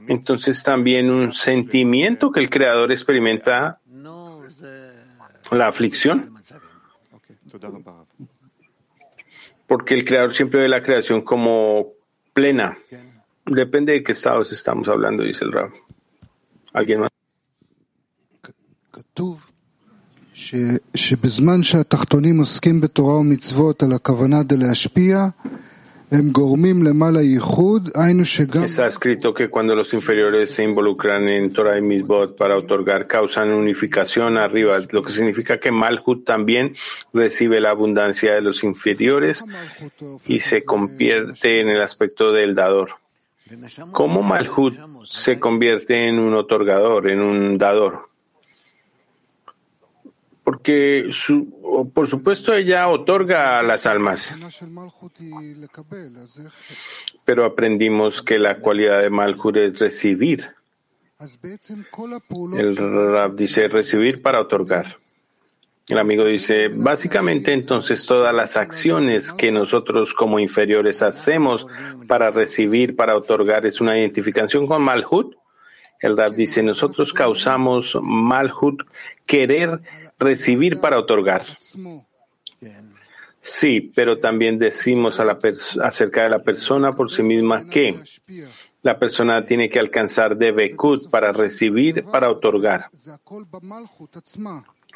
[0.07, 3.79] Entonces también un sentimiento que el creador experimenta
[5.51, 6.33] la aflicción
[9.69, 11.93] porque el creador siempre ve la creación como
[12.33, 12.77] plena.
[13.45, 15.71] Depende de qué estados estamos hablando, dice el Rab.
[16.73, 17.09] ¿Alguien más?
[20.95, 25.27] שבזמן שהתחתונים עוסקים בתורה ומצוות על הכוונה דלהשפיע,
[28.64, 33.52] Está escrito que cuando los inferiores se involucran en Torah y Misbot para otorgar, causan
[33.52, 36.76] unificación arriba, lo que significa que Malhut también
[37.12, 39.44] recibe la abundancia de los inferiores
[40.26, 42.90] y se convierte en el aspecto del dador.
[43.92, 44.74] ¿Cómo Malhut
[45.04, 48.13] se convierte en un otorgador, en un dador?
[50.64, 54.34] Porque su, por supuesto ella otorga a las almas.
[57.26, 60.54] Pero aprendimos que la cualidad de Malhut es recibir.
[62.56, 64.96] El Rab dice recibir para otorgar.
[65.86, 71.66] El amigo dice, básicamente entonces todas las acciones que nosotros como inferiores hacemos
[72.08, 75.36] para recibir, para otorgar, es una identificación con Malhut.
[76.00, 78.82] El Rab dice, nosotros causamos Malhut
[79.26, 79.80] querer
[80.24, 81.44] recibir para otorgar.
[83.40, 85.38] Sí, pero también decimos a la
[85.82, 88.00] acerca de la persona por sí misma que
[88.82, 92.88] la persona tiene que alcanzar de Bekut para recibir, para otorgar.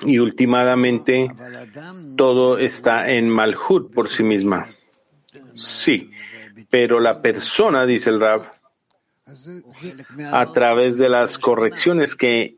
[0.06, 1.30] Y últimamente
[2.16, 4.68] todo está en Malhut por sí misma.
[5.54, 6.10] Sí,
[6.70, 8.52] pero la persona, dice el Rab,
[10.32, 12.57] a través de las correcciones que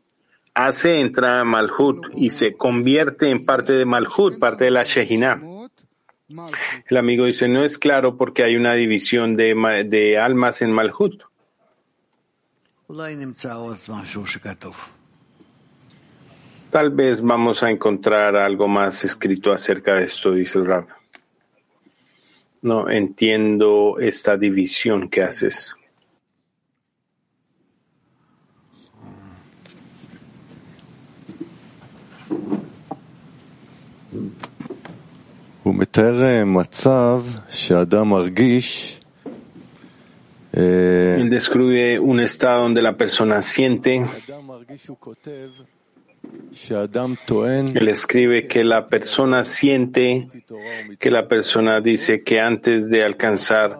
[0.53, 5.41] hace entrar a Malhut y se convierte en parte de Malhut, parte de la Shejina.
[6.87, 11.23] El amigo dice, no es claro porque hay una división de, de almas en Malhut.
[16.71, 20.87] Tal vez vamos a encontrar algo más escrito acerca de esto, dice el Rab.
[22.61, 25.73] No entiendo esta división que haces.
[35.62, 39.00] הוא מתאר מצב שאדם מרגיש
[40.56, 44.02] Él describe un estado donde la persona siente,
[47.74, 50.28] él escribe que la persona siente,
[50.98, 53.78] que la persona dice que antes de alcanzar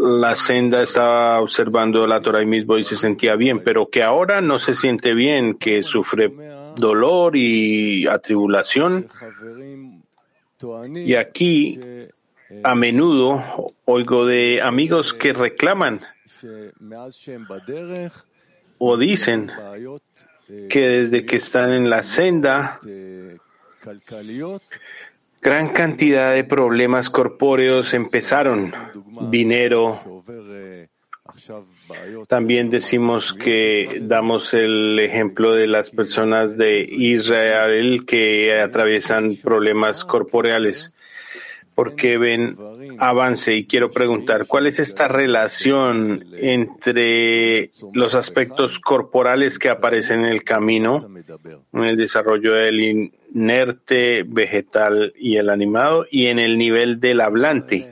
[0.00, 4.58] la senda estaba observando la Torah mismo y se sentía bien, pero que ahora no
[4.58, 6.32] se siente bien, que sufre
[6.76, 9.06] dolor y atribulación.
[10.94, 11.80] Y aquí
[12.62, 16.00] a menudo oigo de amigos que reclaman
[18.78, 19.50] o dicen
[20.68, 22.80] que desde que están en la senda,
[25.40, 28.74] gran cantidad de problemas corpóreos empezaron.
[29.30, 30.24] Dinero.
[32.28, 40.92] También decimos que damos el ejemplo de las personas de Israel que atraviesan problemas corporeales
[41.82, 42.58] porque ven
[42.98, 50.26] avance y quiero preguntar, ¿cuál es esta relación entre los aspectos corporales que aparecen en
[50.26, 51.08] el camino,
[51.72, 57.88] en el desarrollo del inerte, vegetal y el animado, y en el nivel del hablante?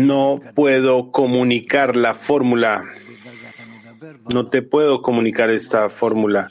[0.00, 2.82] No puedo comunicar la fórmula.
[4.32, 6.48] No te puedo comunicar esta fórmula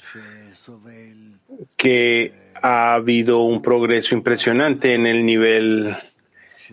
[1.83, 2.31] que
[2.61, 5.93] ha habido un progreso impresionante en el nivel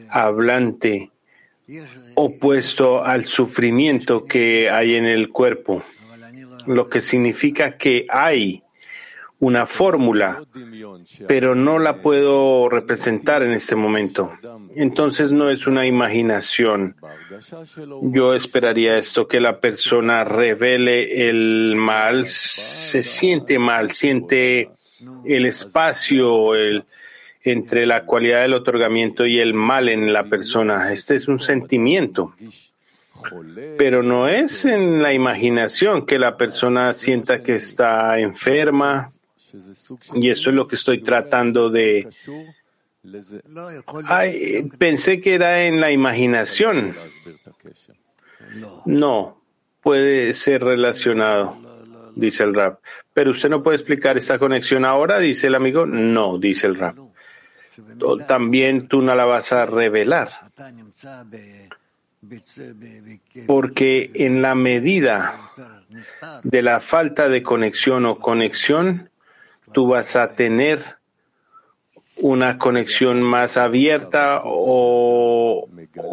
[0.08, 1.10] hablante
[2.14, 5.82] opuesto al sufrimiento que hay en el cuerpo,
[6.66, 8.62] lo que significa que hay
[9.40, 10.44] una fórmula,
[11.26, 14.30] pero no la puedo representar en este momento.
[14.76, 16.94] Entonces no es una imaginación.
[18.00, 24.70] Yo esperaría esto, que la persona revele el mal, se siente mal, siente
[25.24, 26.84] el espacio el,
[27.42, 30.92] entre la cualidad del otorgamiento y el mal en la persona.
[30.92, 32.34] Este es un sentimiento.
[33.76, 39.12] Pero no es en la imaginación que la persona sienta que está enferma,
[40.14, 42.08] y eso es lo que estoy tratando de...
[44.78, 46.94] pensé que era en la imaginación.
[48.86, 49.42] No,
[49.82, 51.58] puede ser relacionado,
[52.14, 52.80] dice el rap.
[53.12, 55.86] Pero usted no puede explicar esta conexión ahora, dice el amigo.
[55.86, 56.96] No, dice el rap.
[58.26, 60.30] También tú no la vas a revelar.
[63.46, 65.40] Porque en la medida
[66.42, 69.10] de la falta de conexión o conexión,
[69.72, 70.80] tú vas a tener
[72.16, 75.68] una conexión más abierta o,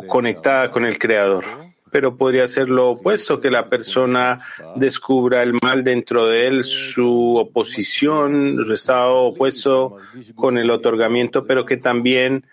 [0.08, 1.44] conectada con el Creador.
[1.92, 4.40] Pero podría ser lo opuesto, que la persona
[4.76, 9.98] descubra el mal dentro de él, su oposición, su estado opuesto
[10.36, 12.46] con el otorgamiento, pero que también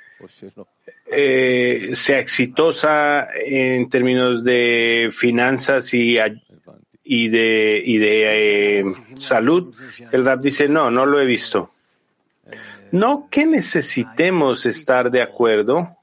[1.10, 9.76] eh, sea exitosa en términos de finanzas y de, y de eh, salud,
[10.10, 11.70] el rap dice, no, no lo he visto.
[12.90, 15.96] No que necesitemos estar de acuerdo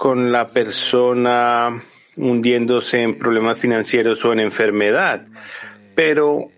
[0.00, 1.84] con la persona
[2.16, 5.26] hundiéndose en problemas financieros o en enfermedad,
[5.94, 6.50] pero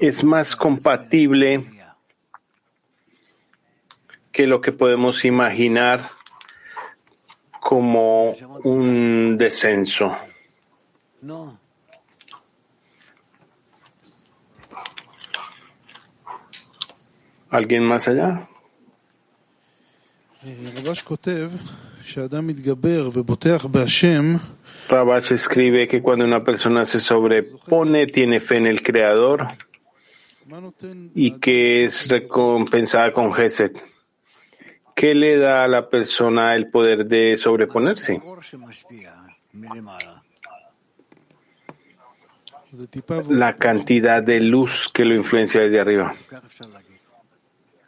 [0.00, 1.66] es más compatible
[4.32, 6.12] que lo que podemos imaginar
[7.60, 8.30] como
[8.64, 10.16] un descenso.
[17.50, 18.48] ¿Alguien más allá?
[24.88, 29.48] Rabash escribe que cuando una persona se sobrepone, tiene fe en el Creador
[31.14, 33.82] y que es recompensada con Geset.
[34.94, 38.22] ¿Qué le da a la persona el poder de sobreponerse?
[43.28, 46.14] La cantidad de luz que lo influencia desde arriba.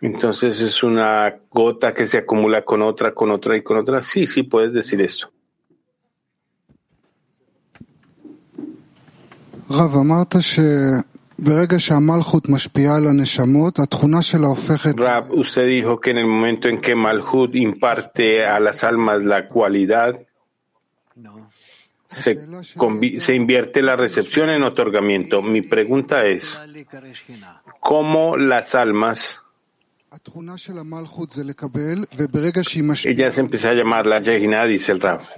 [0.01, 4.03] Entonces es una gota que se acumula con otra, con otra y con otra.
[4.03, 5.31] Sí, sí, puedes decir eso.
[14.97, 19.49] Rab, usted dijo que en el momento en que Malhut imparte a las almas la
[19.49, 20.19] cualidad,
[22.07, 22.39] se,
[23.21, 25.43] se, invierte la recepción en otorgamiento.
[25.43, 26.59] Mi pregunta es,
[27.81, 29.43] ¿cómo las almas
[33.07, 35.37] ella se empieza a llamar la Yehinah, dice el Raf.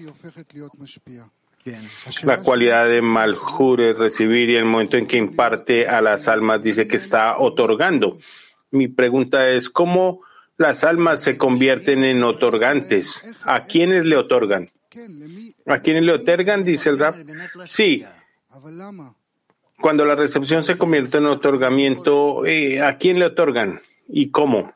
[2.24, 6.62] La cualidad de Malhur es recibir y el momento en que imparte a las almas
[6.62, 8.18] dice que está otorgando.
[8.70, 10.22] Mi pregunta es, ¿cómo
[10.56, 13.24] las almas se convierten en otorgantes?
[13.44, 14.70] ¿A quiénes le otorgan?
[15.66, 16.64] ¿A quiénes le otorgan?
[16.64, 17.16] Dice el rap.
[17.66, 18.04] Sí.
[19.80, 23.80] Cuando la recepción se convierte en otorgamiento, eh, ¿a quién le otorgan?
[24.12, 24.72] ¿Y cómo?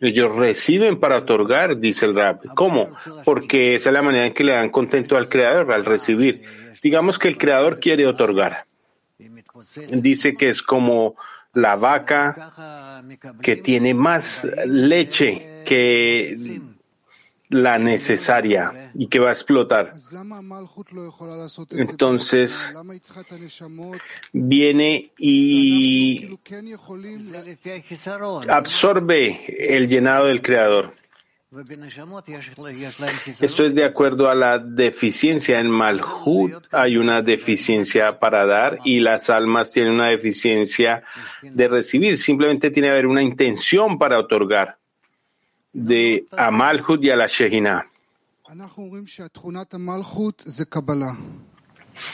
[0.00, 2.40] Ellos reciben para otorgar, dice el Rab.
[2.54, 2.88] ¿Cómo?
[3.24, 6.42] Porque esa es la manera en que le dan contento al Creador al recibir.
[6.82, 8.66] Digamos que el Creador quiere otorgar.
[9.88, 11.16] Dice que es como
[11.54, 13.02] la vaca
[13.40, 16.60] que tiene más leche que
[17.48, 19.92] la necesaria y que va a explotar.
[21.70, 22.74] Entonces
[24.32, 26.38] viene y
[28.48, 30.94] absorbe el llenado del Creador.
[33.40, 35.60] Esto es de acuerdo a la deficiencia.
[35.60, 41.04] En Malhut hay una deficiencia para dar y las almas tienen una deficiencia
[41.42, 42.18] de recibir.
[42.18, 44.78] Simplemente tiene que haber una intención para otorgar
[45.76, 47.86] de Amalhut y a la Shehinah.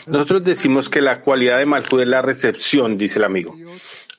[0.07, 3.55] Nosotros decimos que la cualidad de Malhut es la recepción, dice el amigo.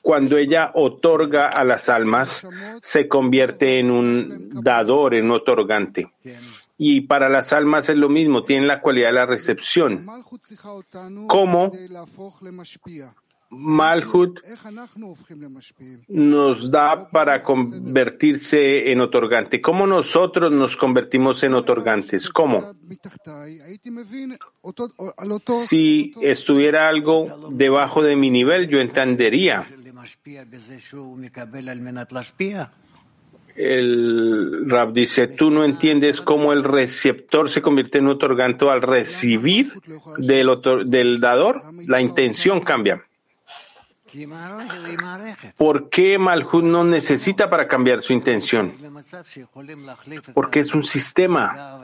[0.00, 2.46] Cuando ella otorga a las almas,
[2.82, 6.10] se convierte en un dador, en un otorgante.
[6.78, 10.06] Y para las almas es lo mismo, tienen la cualidad de la recepción.
[11.28, 11.70] ¿Cómo
[13.56, 14.40] Malhut
[16.08, 19.60] nos da para convertirse en otorgante.
[19.60, 22.28] ¿Cómo nosotros nos convertimos en otorgantes?
[22.28, 22.74] ¿Cómo?
[25.68, 29.66] Si estuviera algo debajo de mi nivel, yo entendería.
[33.56, 39.72] El Rab dice, tú no entiendes cómo el receptor se convierte en otorgante al recibir
[40.18, 40.50] del,
[40.86, 43.04] del dador, la intención cambia.
[45.56, 48.74] ¿Por qué Malhut no necesita para cambiar su intención?
[50.34, 51.80] Porque es un sistema.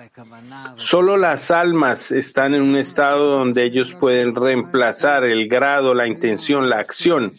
[0.77, 6.71] Solo las almas están en un estado donde ellos pueden reemplazar el grado, la intención,
[6.71, 7.33] la acción.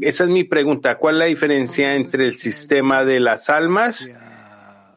[0.00, 0.98] Esa es mi pregunta.
[0.98, 4.08] ¿Cuál es la diferencia entre el sistema de las almas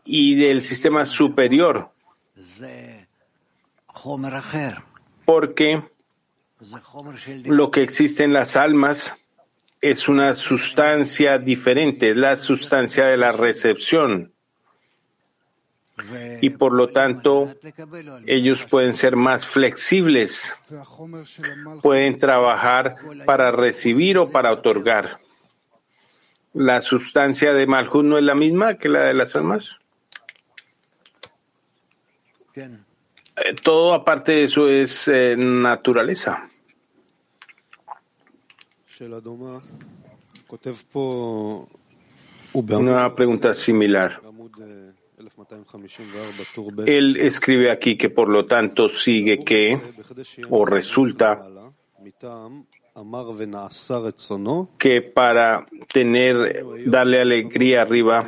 [0.04, 1.92] y del sistema superior?
[5.26, 5.84] Porque
[7.46, 9.16] lo que existe en las almas
[9.82, 14.34] es una sustancia diferente, es la sustancia de la recepción.
[16.42, 17.54] Y por lo tanto,
[18.26, 20.54] ellos pueden ser más flexibles,
[21.82, 22.96] pueden trabajar
[23.26, 25.20] para recibir o para otorgar.
[26.54, 29.80] ¿La sustancia de Malhut no es la misma que la de las almas?
[32.56, 32.89] Bien.
[33.46, 36.50] Eh, todo aparte de eso es eh, naturaleza.
[42.54, 44.22] Una pregunta similar.
[46.86, 49.80] Él escribe aquí que por lo tanto sigue que,
[50.50, 51.40] o resulta
[54.78, 58.28] que para tener, darle alegría arriba,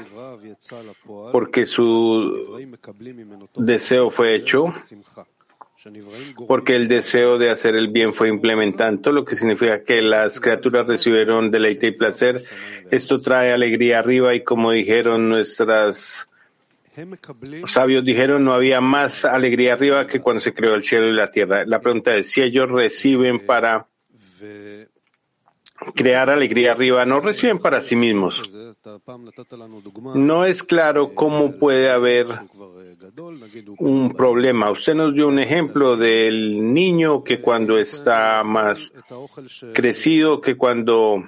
[1.31, 2.59] porque su
[3.55, 4.73] deseo fue hecho,
[6.47, 10.87] porque el deseo de hacer el bien fue implementado, lo que significa que las criaturas
[10.87, 12.41] recibieron deleite y placer.
[12.91, 16.27] Esto trae alegría arriba y como dijeron nuestras
[17.67, 21.27] sabios dijeron no había más alegría arriba que cuando se creó el cielo y la
[21.27, 21.63] tierra.
[21.65, 23.87] La pregunta es si ellos reciben para
[24.41, 24.87] eh,
[25.95, 28.41] crear alegría arriba no reciben para sí mismos.
[30.15, 32.27] No es claro cómo puede haber
[33.79, 34.71] un problema.
[34.71, 38.91] Usted nos dio un ejemplo del niño que cuando está más
[39.73, 41.23] crecido, que cuando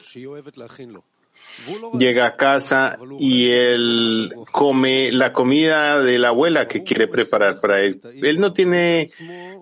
[1.98, 7.82] llega a casa y él come la comida de la abuela que quiere preparar para
[7.82, 8.00] él.
[8.22, 9.06] Él no tiene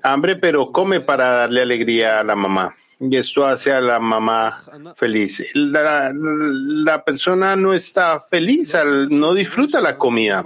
[0.04, 4.56] hambre, pero come para darle alegría a la mamá y esto hace a la mamá
[4.96, 5.44] feliz.
[5.56, 8.76] La, la persona no está feliz,
[9.10, 10.44] no disfruta la comida.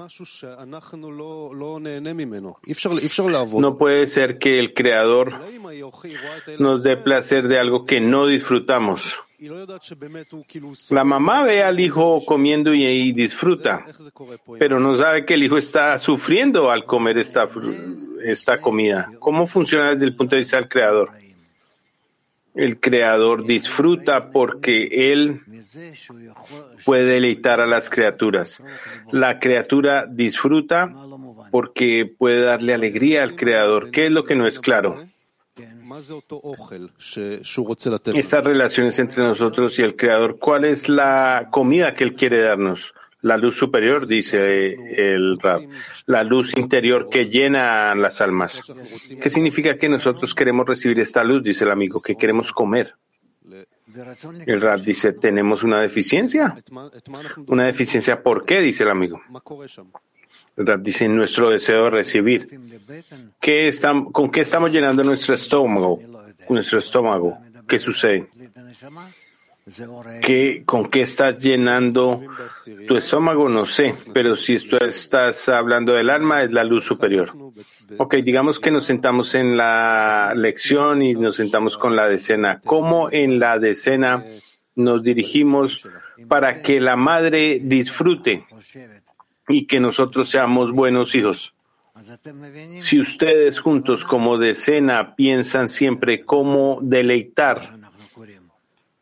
[3.60, 5.34] No puede ser que el Creador
[6.58, 9.14] nos dé placer de algo que no disfrutamos.
[10.89, 13.86] La mamá ve al hijo comiendo y, y disfruta,
[14.58, 17.49] pero no sabe que el hijo está sufriendo al comer esta,
[18.24, 19.12] esta comida.
[19.20, 21.24] ¿Cómo funciona desde el punto de vista del Creador?
[22.56, 25.41] El Creador disfruta porque Él
[26.86, 28.64] puede deleitar a las criaturas.
[29.12, 30.93] La criatura disfruta
[31.51, 33.91] porque puede darle alegría al Creador.
[33.91, 35.06] ¿Qué es lo que no es claro?
[38.20, 42.93] Estas relaciones entre nosotros y el Creador, ¿cuál es la comida que Él quiere darnos?
[43.26, 45.63] La luz superior, dice el Rab,
[46.05, 48.71] la luz interior que llena las almas.
[49.19, 51.41] ¿Qué significa que nosotros queremos recibir esta luz?
[51.41, 52.93] Dice el amigo, que queremos comer.
[54.45, 56.55] El Rab dice, tenemos una deficiencia.
[57.47, 58.61] Una deficiencia, ¿por qué?
[58.61, 59.19] Dice el amigo.
[60.55, 62.47] El Rab dice, nuestro deseo de recibir.
[63.41, 63.73] ¿Qué
[64.11, 65.99] ¿Con qué estamos llenando nuestro estómago?
[66.47, 67.39] Nuestro estómago.
[67.67, 68.30] ¿Qué sucede?
[70.22, 72.22] ¿Qué, ¿Con qué estás llenando
[72.88, 73.49] tu estómago?
[73.49, 77.36] No sé, pero si tú estás hablando del alma, es la luz superior.
[77.97, 82.61] Ok, digamos que nos sentamos en la lección y nos sentamos con la decena.
[82.63, 84.24] ¿Cómo en la decena
[84.76, 85.88] nos dirigimos
[86.28, 88.45] para que la madre disfrute
[89.47, 91.55] y que nosotros seamos buenos hijos?
[92.76, 97.84] Si ustedes juntos como decena piensan siempre cómo deleitar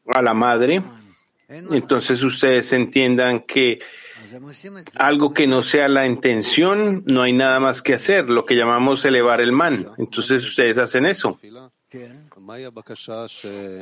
[0.08, 0.82] a la madre,
[1.47, 3.80] entonces ustedes entiendan que
[4.95, 9.06] algo que no sea la intención, no hay nada más que hacer, lo que llamamos
[9.06, 9.89] elevar el man.
[9.97, 11.39] Entonces ustedes hacen eso.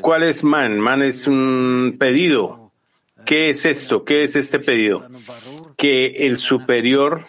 [0.01, 0.79] ¿Cuál es man?
[0.79, 2.71] Man es un pedido.
[3.25, 4.03] ¿Qué es esto?
[4.03, 5.07] ¿Qué es este pedido?
[5.77, 7.23] Que el superior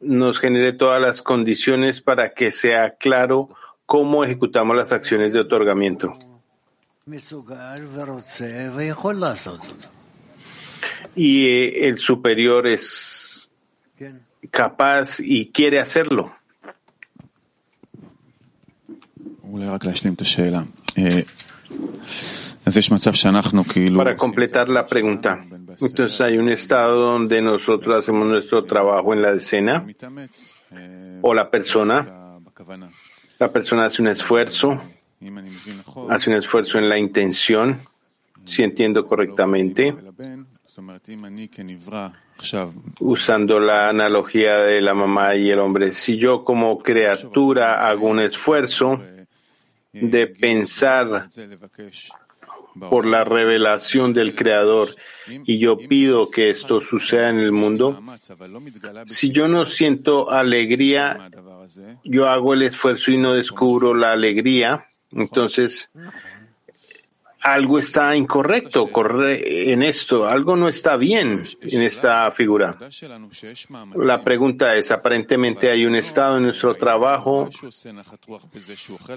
[0.00, 3.50] nos genere todas las condiciones para que sea claro
[3.86, 6.16] cómo ejecutamos las acciones de otorgamiento.
[11.14, 13.50] Y eh, el superior es
[14.50, 16.34] capaz y quiere hacerlo.
[24.04, 25.44] Para completar la pregunta,
[25.80, 29.84] entonces hay un estado donde nosotros hacemos nuestro trabajo en la escena
[31.22, 32.38] o la persona,
[33.38, 34.80] la persona hace un esfuerzo
[36.08, 37.80] hace un esfuerzo en la intención,
[38.46, 39.94] si entiendo correctamente,
[43.00, 45.92] usando la analogía de la mamá y el hombre.
[45.92, 48.98] Si yo como criatura hago un esfuerzo
[49.92, 51.28] de pensar
[52.88, 54.88] por la revelación del Creador
[55.26, 58.00] y yo pido que esto suceda en el mundo,
[59.04, 61.30] si yo no siento alegría,
[62.04, 65.90] yo hago el esfuerzo y no descubro la alegría, entonces,
[67.42, 68.90] algo está incorrecto
[69.26, 72.76] en esto, algo no está bien en esta figura.
[73.96, 77.48] La pregunta es, aparentemente hay un estado en nuestro trabajo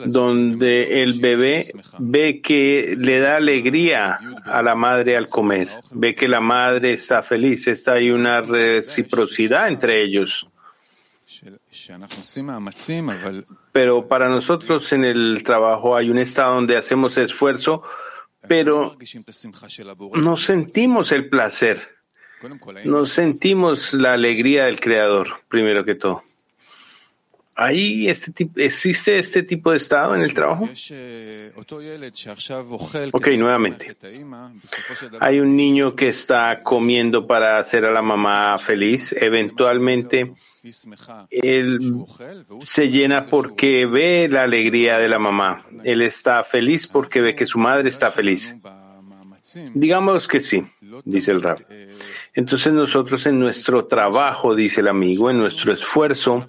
[0.06, 1.68] donde el bebé
[2.00, 7.24] ve que le da alegría a la madre al comer, ve que la madre está
[7.24, 10.48] feliz, está hay una reciprocidad entre ellos.
[13.72, 17.84] Pero para nosotros en el trabajo hay un estado donde hacemos esfuerzo,
[18.48, 18.98] pero
[20.14, 21.82] no sentimos el placer,
[22.86, 26.24] no sentimos la alegría del Creador, primero que todo.
[27.56, 30.68] ¿Hay este tipo, ¿Existe este tipo de estado en el trabajo?
[33.12, 33.96] Ok, nuevamente.
[35.20, 39.14] Hay un niño que está comiendo para hacer a la mamá feliz.
[39.20, 40.34] Eventualmente
[41.30, 41.80] él
[42.62, 45.66] se llena porque ve la alegría de la mamá.
[45.84, 48.56] Él está feliz porque ve que su madre está feliz.
[49.74, 50.64] Digamos que sí,
[51.04, 51.60] dice el rab.
[52.34, 56.48] Entonces nosotros en nuestro trabajo, dice el amigo, en nuestro esfuerzo,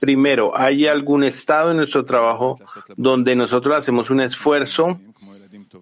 [0.00, 2.58] primero, ¿hay algún estado en nuestro trabajo
[2.96, 4.98] donde nosotros hacemos un esfuerzo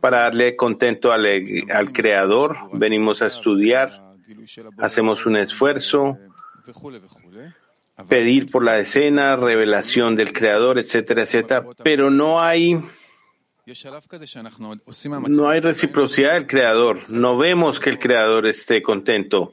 [0.00, 1.26] para darle contento al,
[1.72, 2.58] al creador?
[2.72, 4.02] Venimos a estudiar,
[4.78, 6.18] hacemos un esfuerzo
[8.06, 12.80] pedir por la decena, revelación del Creador, etcétera, etcétera, pero no hay
[15.28, 17.00] no hay reciprocidad del creador.
[17.08, 19.52] No vemos que el creador esté contento.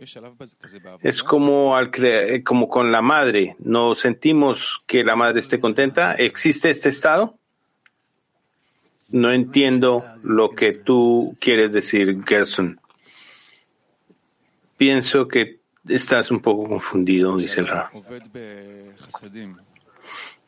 [1.02, 3.56] Es como, al crea como con la madre.
[3.60, 6.14] No sentimos que la madre esté contenta.
[6.14, 7.38] ¿Existe este estado?
[9.10, 12.80] No entiendo lo que tú quieres decir, Gerson.
[14.78, 17.90] Pienso que estás un poco confundido, dice el Rab.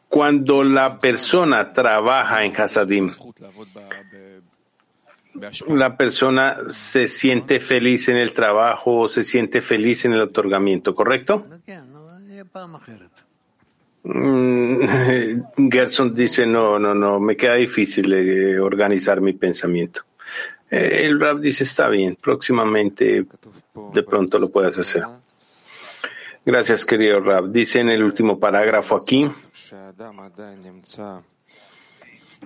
[0.08, 3.12] Cuando la persona trabaja en Hasadim,
[5.68, 10.94] la persona se siente feliz en el trabajo o se siente feliz en el otorgamiento,
[10.94, 11.46] ¿correcto?
[14.04, 20.02] Mm, Gerson dice, no, no, no, me queda difícil eh, organizar mi pensamiento.
[20.72, 23.26] Eh, el Rab dice, está bien, próximamente
[23.94, 25.04] de pronto lo puedas hacer.
[26.48, 27.52] Gracias, querido Rab.
[27.52, 29.30] Dice en el último parágrafo aquí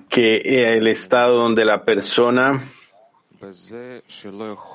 [0.09, 0.37] que
[0.75, 2.67] el estado donde la persona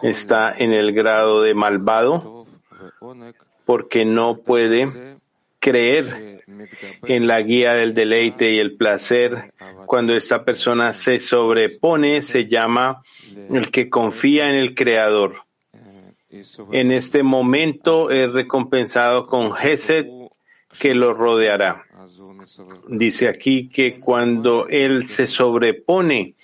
[0.04, 2.46] está en el grado de malvado
[3.64, 5.18] porque no puede
[5.58, 6.44] creer
[7.02, 9.52] en la guía del deleite y el placer.
[9.86, 13.02] Cuando esta persona se sobrepone, se llama
[13.50, 15.45] el que confía en el Creador.
[16.72, 20.06] En este momento es recompensado con Gesed
[20.78, 21.84] que lo rodeará.
[22.88, 26.34] Dice aquí que cuando él se sobrepone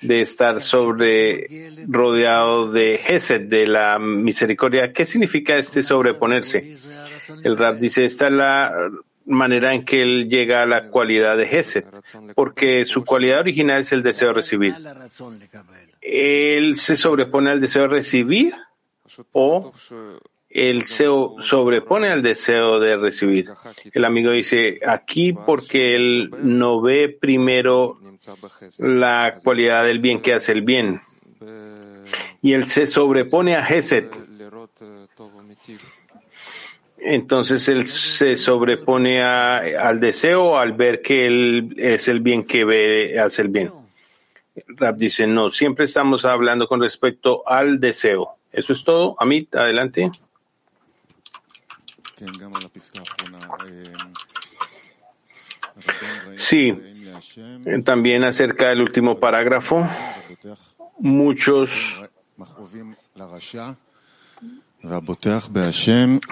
[0.00, 6.76] de estar sobre rodeado de Gesed, de la misericordia, ¿qué significa este sobreponerse?
[7.42, 8.72] El Rab dice, esta es la
[9.24, 11.84] manera en que él llega a la cualidad de Gesed,
[12.34, 14.74] porque su cualidad original es el deseo de recibir.
[16.00, 18.54] Él se sobrepone al deseo de recibir
[19.32, 19.72] o
[20.48, 21.04] él se
[21.40, 23.50] sobrepone al deseo de recibir.
[23.92, 27.98] El amigo dice aquí porque él no ve primero
[28.78, 31.00] la cualidad del bien que hace el bien.
[32.40, 34.06] Y él se sobrepone a Gesed.
[36.98, 43.20] Entonces él se sobrepone al deseo al ver que él es el bien que ve,
[43.20, 43.70] hace el bien.
[44.68, 48.35] Rab dice, no, siempre estamos hablando con respecto al deseo.
[48.56, 49.14] Eso es todo.
[49.20, 50.10] Amit, adelante.
[56.36, 56.74] Sí,
[57.84, 59.86] también acerca del último parágrafo,
[60.98, 62.00] muchos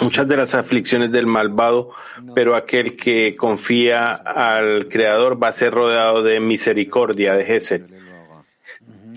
[0.01, 1.91] muchas de las aflicciones del malvado,
[2.35, 7.83] pero aquel que confía al Creador va a ser rodeado de misericordia, de Gesed.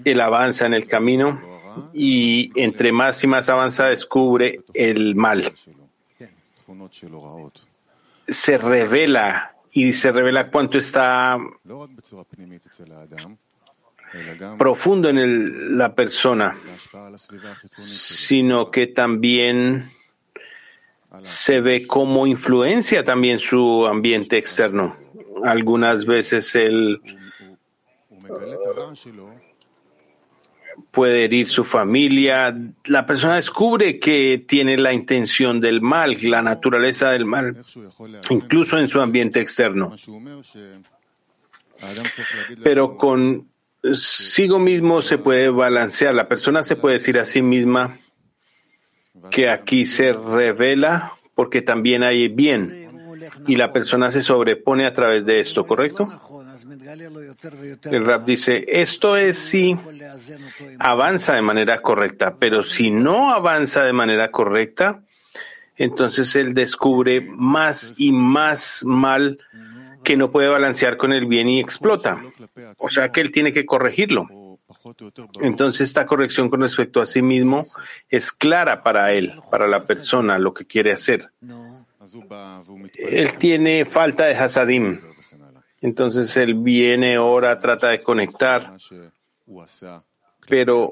[0.03, 1.56] Él avanza en el camino
[1.93, 5.53] y entre más y más avanza descubre el mal.
[8.27, 11.37] Se revela y se revela cuánto está
[14.57, 16.57] profundo en la persona,
[17.73, 19.91] sino que también
[21.21, 24.95] se ve cómo influencia también su ambiente externo.
[25.43, 27.01] Algunas veces él
[30.91, 32.55] puede herir su familia.
[32.85, 37.57] La persona descubre que tiene la intención del mal, la naturaleza del mal,
[38.29, 39.93] incluso en su ambiente externo.
[42.63, 43.47] Pero con
[43.93, 46.15] sigo mismo se puede balancear.
[46.15, 47.97] La persona se puede decir a sí misma
[49.31, 52.87] que aquí se revela porque también hay bien
[53.45, 56.36] y la persona se sobrepone a través de esto, ¿correcto?
[57.84, 59.75] El rap dice, esto es si
[60.79, 65.03] avanza de manera correcta, pero si no avanza de manera correcta,
[65.75, 69.39] entonces él descubre más y más mal
[70.03, 72.21] que no puede balancear con el bien y explota.
[72.77, 74.27] O sea que él tiene que corregirlo.
[75.41, 77.63] Entonces esta corrección con respecto a sí mismo
[78.09, 81.31] es clara para él, para la persona, lo que quiere hacer.
[82.95, 85.01] Él tiene falta de hasadim.
[85.81, 88.75] Entonces él viene, ora, trata de conectar.
[90.47, 90.91] Pero,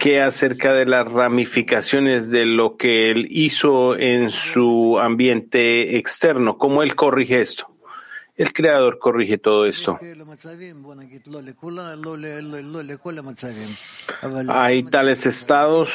[0.00, 6.58] ¿qué acerca de las ramificaciones de lo que él hizo en su ambiente externo?
[6.58, 7.68] ¿Cómo él corrige esto?
[8.36, 10.00] El Creador corrige todo esto.
[14.48, 15.90] Hay tales estados,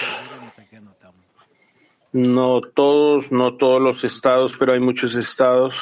[2.14, 5.76] no todos, no todos los estados, pero hay muchos estados.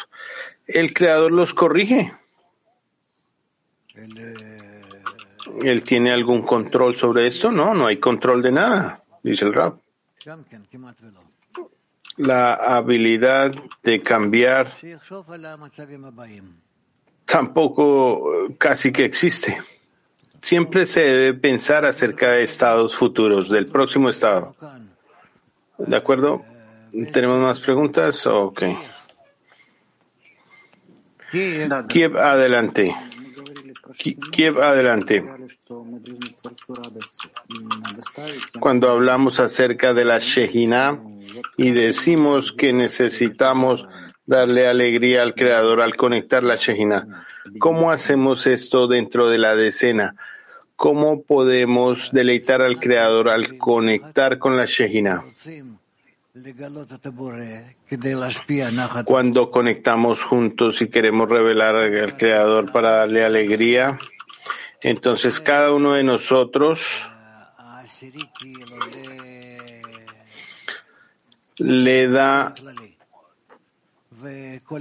[0.65, 2.13] El Creador los corrige.
[5.61, 7.51] ¿Él tiene algún control sobre esto?
[7.51, 9.77] No, no hay control de nada, dice el Rab
[12.17, 14.73] la habilidad de cambiar
[17.25, 19.61] tampoco eh, casi que existe.
[20.39, 24.55] Siempre se debe pensar acerca de estados futuros, del próximo estado.
[25.77, 26.43] ¿De acuerdo?
[27.13, 28.27] ¿Tenemos más preguntas?
[28.27, 28.63] Ok.
[31.87, 32.95] Kiev, adelante.
[34.31, 35.23] Kiev, adelante.
[38.59, 40.99] Cuando hablamos acerca de la Shejina
[41.57, 43.85] y decimos que necesitamos
[44.25, 47.25] darle alegría al Creador al conectar la Shejina,
[47.59, 50.15] ¿cómo hacemos esto dentro de la decena?
[50.75, 55.23] ¿Cómo podemos deleitar al Creador al conectar con la Shejina?
[59.05, 63.99] Cuando conectamos juntos y queremos revelar al Creador para darle alegría,
[64.81, 67.07] entonces cada uno de nosotros
[71.57, 72.55] le da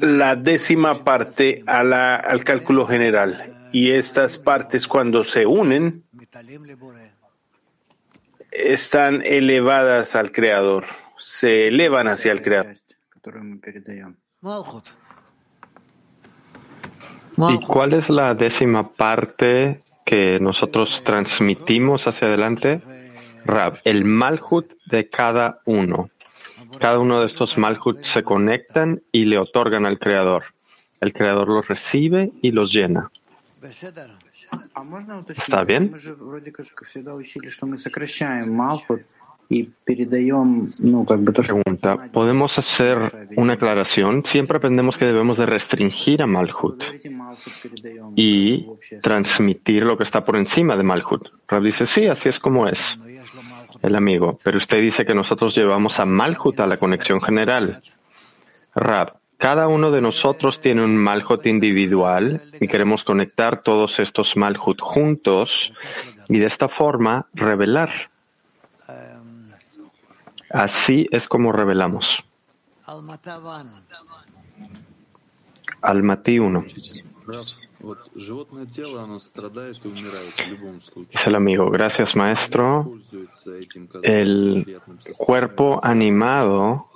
[0.01, 3.69] la décima parte al cálculo general.
[3.73, 6.03] Y estas partes cuando se unen
[8.51, 12.75] están elevadas al Creador se elevan hacia el Creador.
[17.49, 22.83] ¿Y cuál es la décima parte que nosotros transmitimos hacia adelante?
[23.45, 26.11] Rab, el Malhut de cada uno.
[26.81, 30.45] Cada uno de estos Malhut se conectan y le otorgan al Creador.
[31.01, 33.11] El Creador los recibe y los llena.
[35.29, 35.95] ¿Está bien?
[41.47, 42.99] Pregunta, ¿podemos hacer
[43.37, 44.25] una aclaración?
[44.25, 46.83] Siempre aprendemos que debemos de restringir a Malhut
[48.17, 48.67] y
[49.03, 51.29] transmitir lo que está por encima de Malhut.
[51.49, 52.99] Rab dice, sí, así es como es
[53.83, 57.83] el amigo, pero usted dice que nosotros llevamos a Malhut a la conexión general.
[58.75, 64.81] Rab, cada uno de nosotros tiene un Malhut individual y queremos conectar todos estos Malhut
[64.81, 65.73] juntos
[66.29, 68.12] y de esta forma revelar
[70.53, 72.07] Así es como revelamos.
[75.81, 76.65] Almatí 1.
[81.11, 81.71] Es el amigo.
[81.71, 82.93] Gracias, maestro.
[84.03, 84.81] El
[85.19, 86.89] cuerpo animado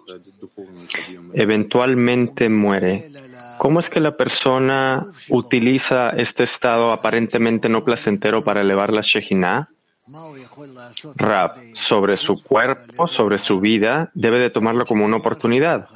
[1.32, 3.10] eventualmente muere.
[3.58, 9.70] ¿Cómo es que la persona utiliza este estado aparentemente no placentero para elevar la Shejina?
[11.16, 15.88] Rab, sobre su cuerpo, sobre su vida, debe de tomarlo como una oportunidad.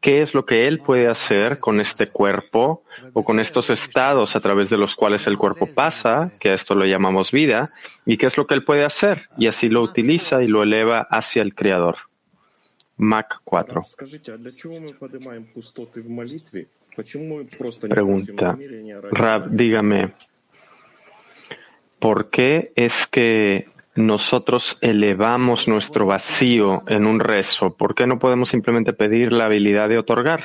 [0.00, 2.82] ¿Qué es lo que él puede hacer con este cuerpo
[3.14, 6.74] o con estos estados a través de los cuales el cuerpo pasa, que a esto
[6.74, 7.70] lo llamamos vida,
[8.04, 9.30] y qué es lo que él puede hacer?
[9.38, 11.96] Y así lo utiliza y lo eleva hacia el Creador.
[12.98, 13.86] Mac 4.
[17.88, 18.58] Pregunta.
[19.10, 20.12] Rab, dígame,
[22.04, 27.70] ¿por qué es que nosotros elevamos nuestro vacío en un rezo?
[27.70, 30.44] ¿Por qué no podemos simplemente pedir la habilidad de otorgar?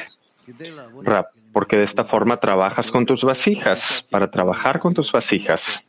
[1.51, 5.81] porque de esta forma trabajas con tus vasijas, para trabajar con tus vasijas.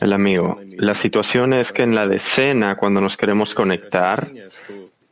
[0.00, 4.30] El amigo, la situación es que en la decena, cuando nos queremos conectar,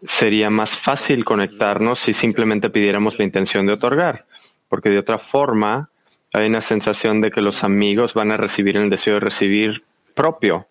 [0.07, 4.25] sería más fácil conectarnos si simplemente pidiéramos la intención de otorgar,
[4.69, 5.91] porque de otra forma
[6.37, 9.83] hay una sensación de que los amigos van a recibir el deseo de recibir
[10.15, 10.67] propio.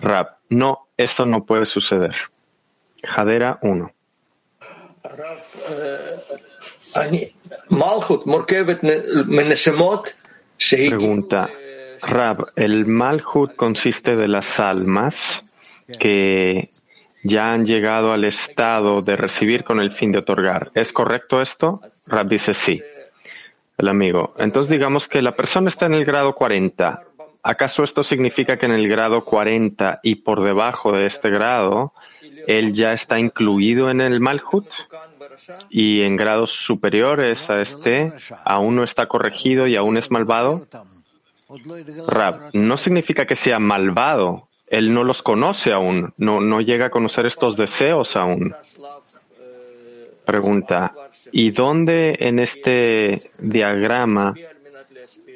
[0.00, 2.14] Rap, no, eso no puede suceder.
[3.02, 3.92] Jadera 1.
[10.88, 11.48] Pregunta.
[12.02, 15.44] Rab, el Malhut consiste de las almas
[16.00, 16.70] que
[17.22, 20.72] ya han llegado al estado de recibir con el fin de otorgar.
[20.74, 21.70] ¿Es correcto esto?
[22.08, 22.82] Rab dice sí
[23.82, 24.34] el amigo.
[24.38, 27.02] Entonces digamos que la persona está en el grado 40.
[27.42, 31.92] ¿Acaso esto significa que en el grado 40 y por debajo de este grado,
[32.46, 34.68] él ya está incluido en el Malhut?
[35.70, 38.12] Y en grados superiores a este,
[38.44, 40.66] aún no está corregido y aún es malvado?
[42.06, 44.48] Rab, no significa que sea malvado.
[44.70, 48.54] Él no los conoce aún, no, no llega a conocer estos deseos aún.
[50.24, 50.94] Pregunta,
[51.32, 54.34] ¿Y dónde en este diagrama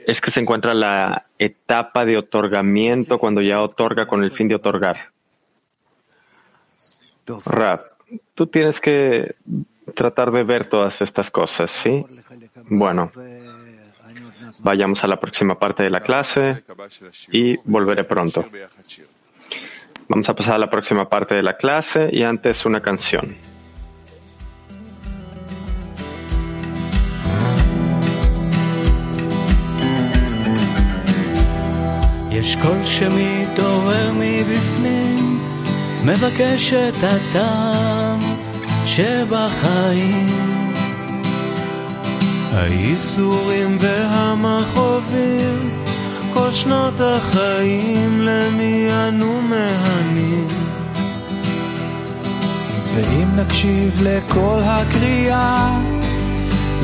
[0.07, 4.57] es que se encuentra la etapa de otorgamiento cuando ya otorga con el fin de
[4.57, 5.09] otorgar?
[7.47, 7.81] Rap,
[8.35, 9.35] tú tienes que
[9.95, 12.05] tratar de ver todas estas cosas, ¿sí?
[12.69, 13.11] Bueno,
[14.61, 16.63] vayamos a la próxima parte de la clase
[17.33, 18.45] y volveré pronto.
[20.09, 23.56] Vamos a pasar a la próxima parte de la clase y antes una canción.
[32.39, 35.41] יש קול שמתעורר מבפנים,
[36.05, 38.19] מבקש את הטעם
[38.87, 40.27] שבחיים.
[42.53, 45.71] הייסורים והמכאובים,
[46.35, 50.47] כל שנות החיים למי אנו מהנים.
[52.95, 55.79] ואם נקשיב לכל הקריאה,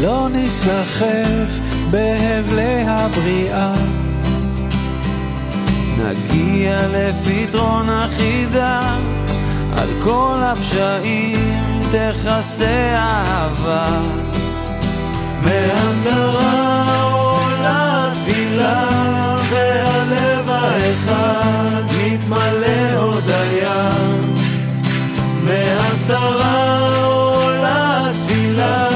[0.03, 1.59] לא ניסחף
[1.91, 4.02] בהבלי הבריאה.
[6.05, 8.81] נגיע לפתרון החידה,
[9.77, 14.01] על כל הפשעים תכסה אהבה.
[15.43, 18.85] מעשרה עולה תפילה,
[19.51, 23.89] והלב האחד מתמלא הודיה.
[25.43, 28.89] מעשרה עולה תפילה,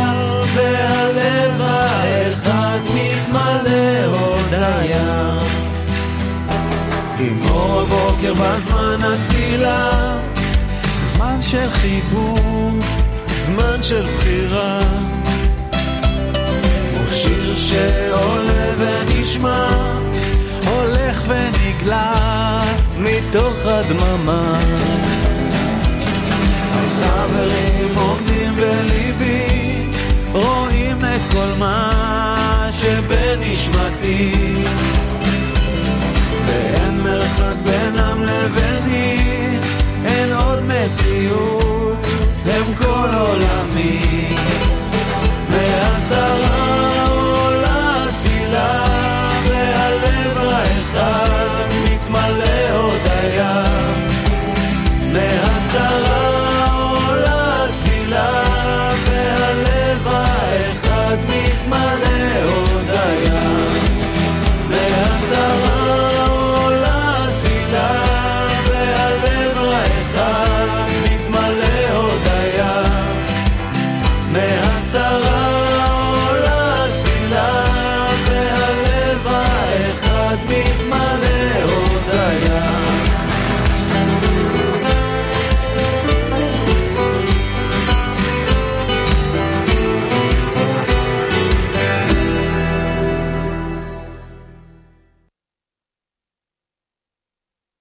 [0.54, 5.45] והלב האחד מתמלא הודיה.
[8.26, 10.18] בבוקר בזמן התפילה,
[11.06, 12.70] זמן של חיבור,
[13.44, 14.78] זמן של בחירה.
[16.96, 19.68] הוא שיר שעולה ונשמע,
[20.66, 22.62] הולך ונגלה
[22.98, 24.58] מתוך הדממה.
[26.70, 29.86] החברים עומדים בליבי,
[30.32, 34.32] רואים את כל מה שבנשמתי.
[37.26, 39.58] אחד בינם לביני,
[40.04, 42.06] אין עוד מציאות,
[42.44, 44.36] הם כל עולמי.
[45.50, 48.84] מהשרה עולה תפילה,
[49.48, 51.35] והלב האחד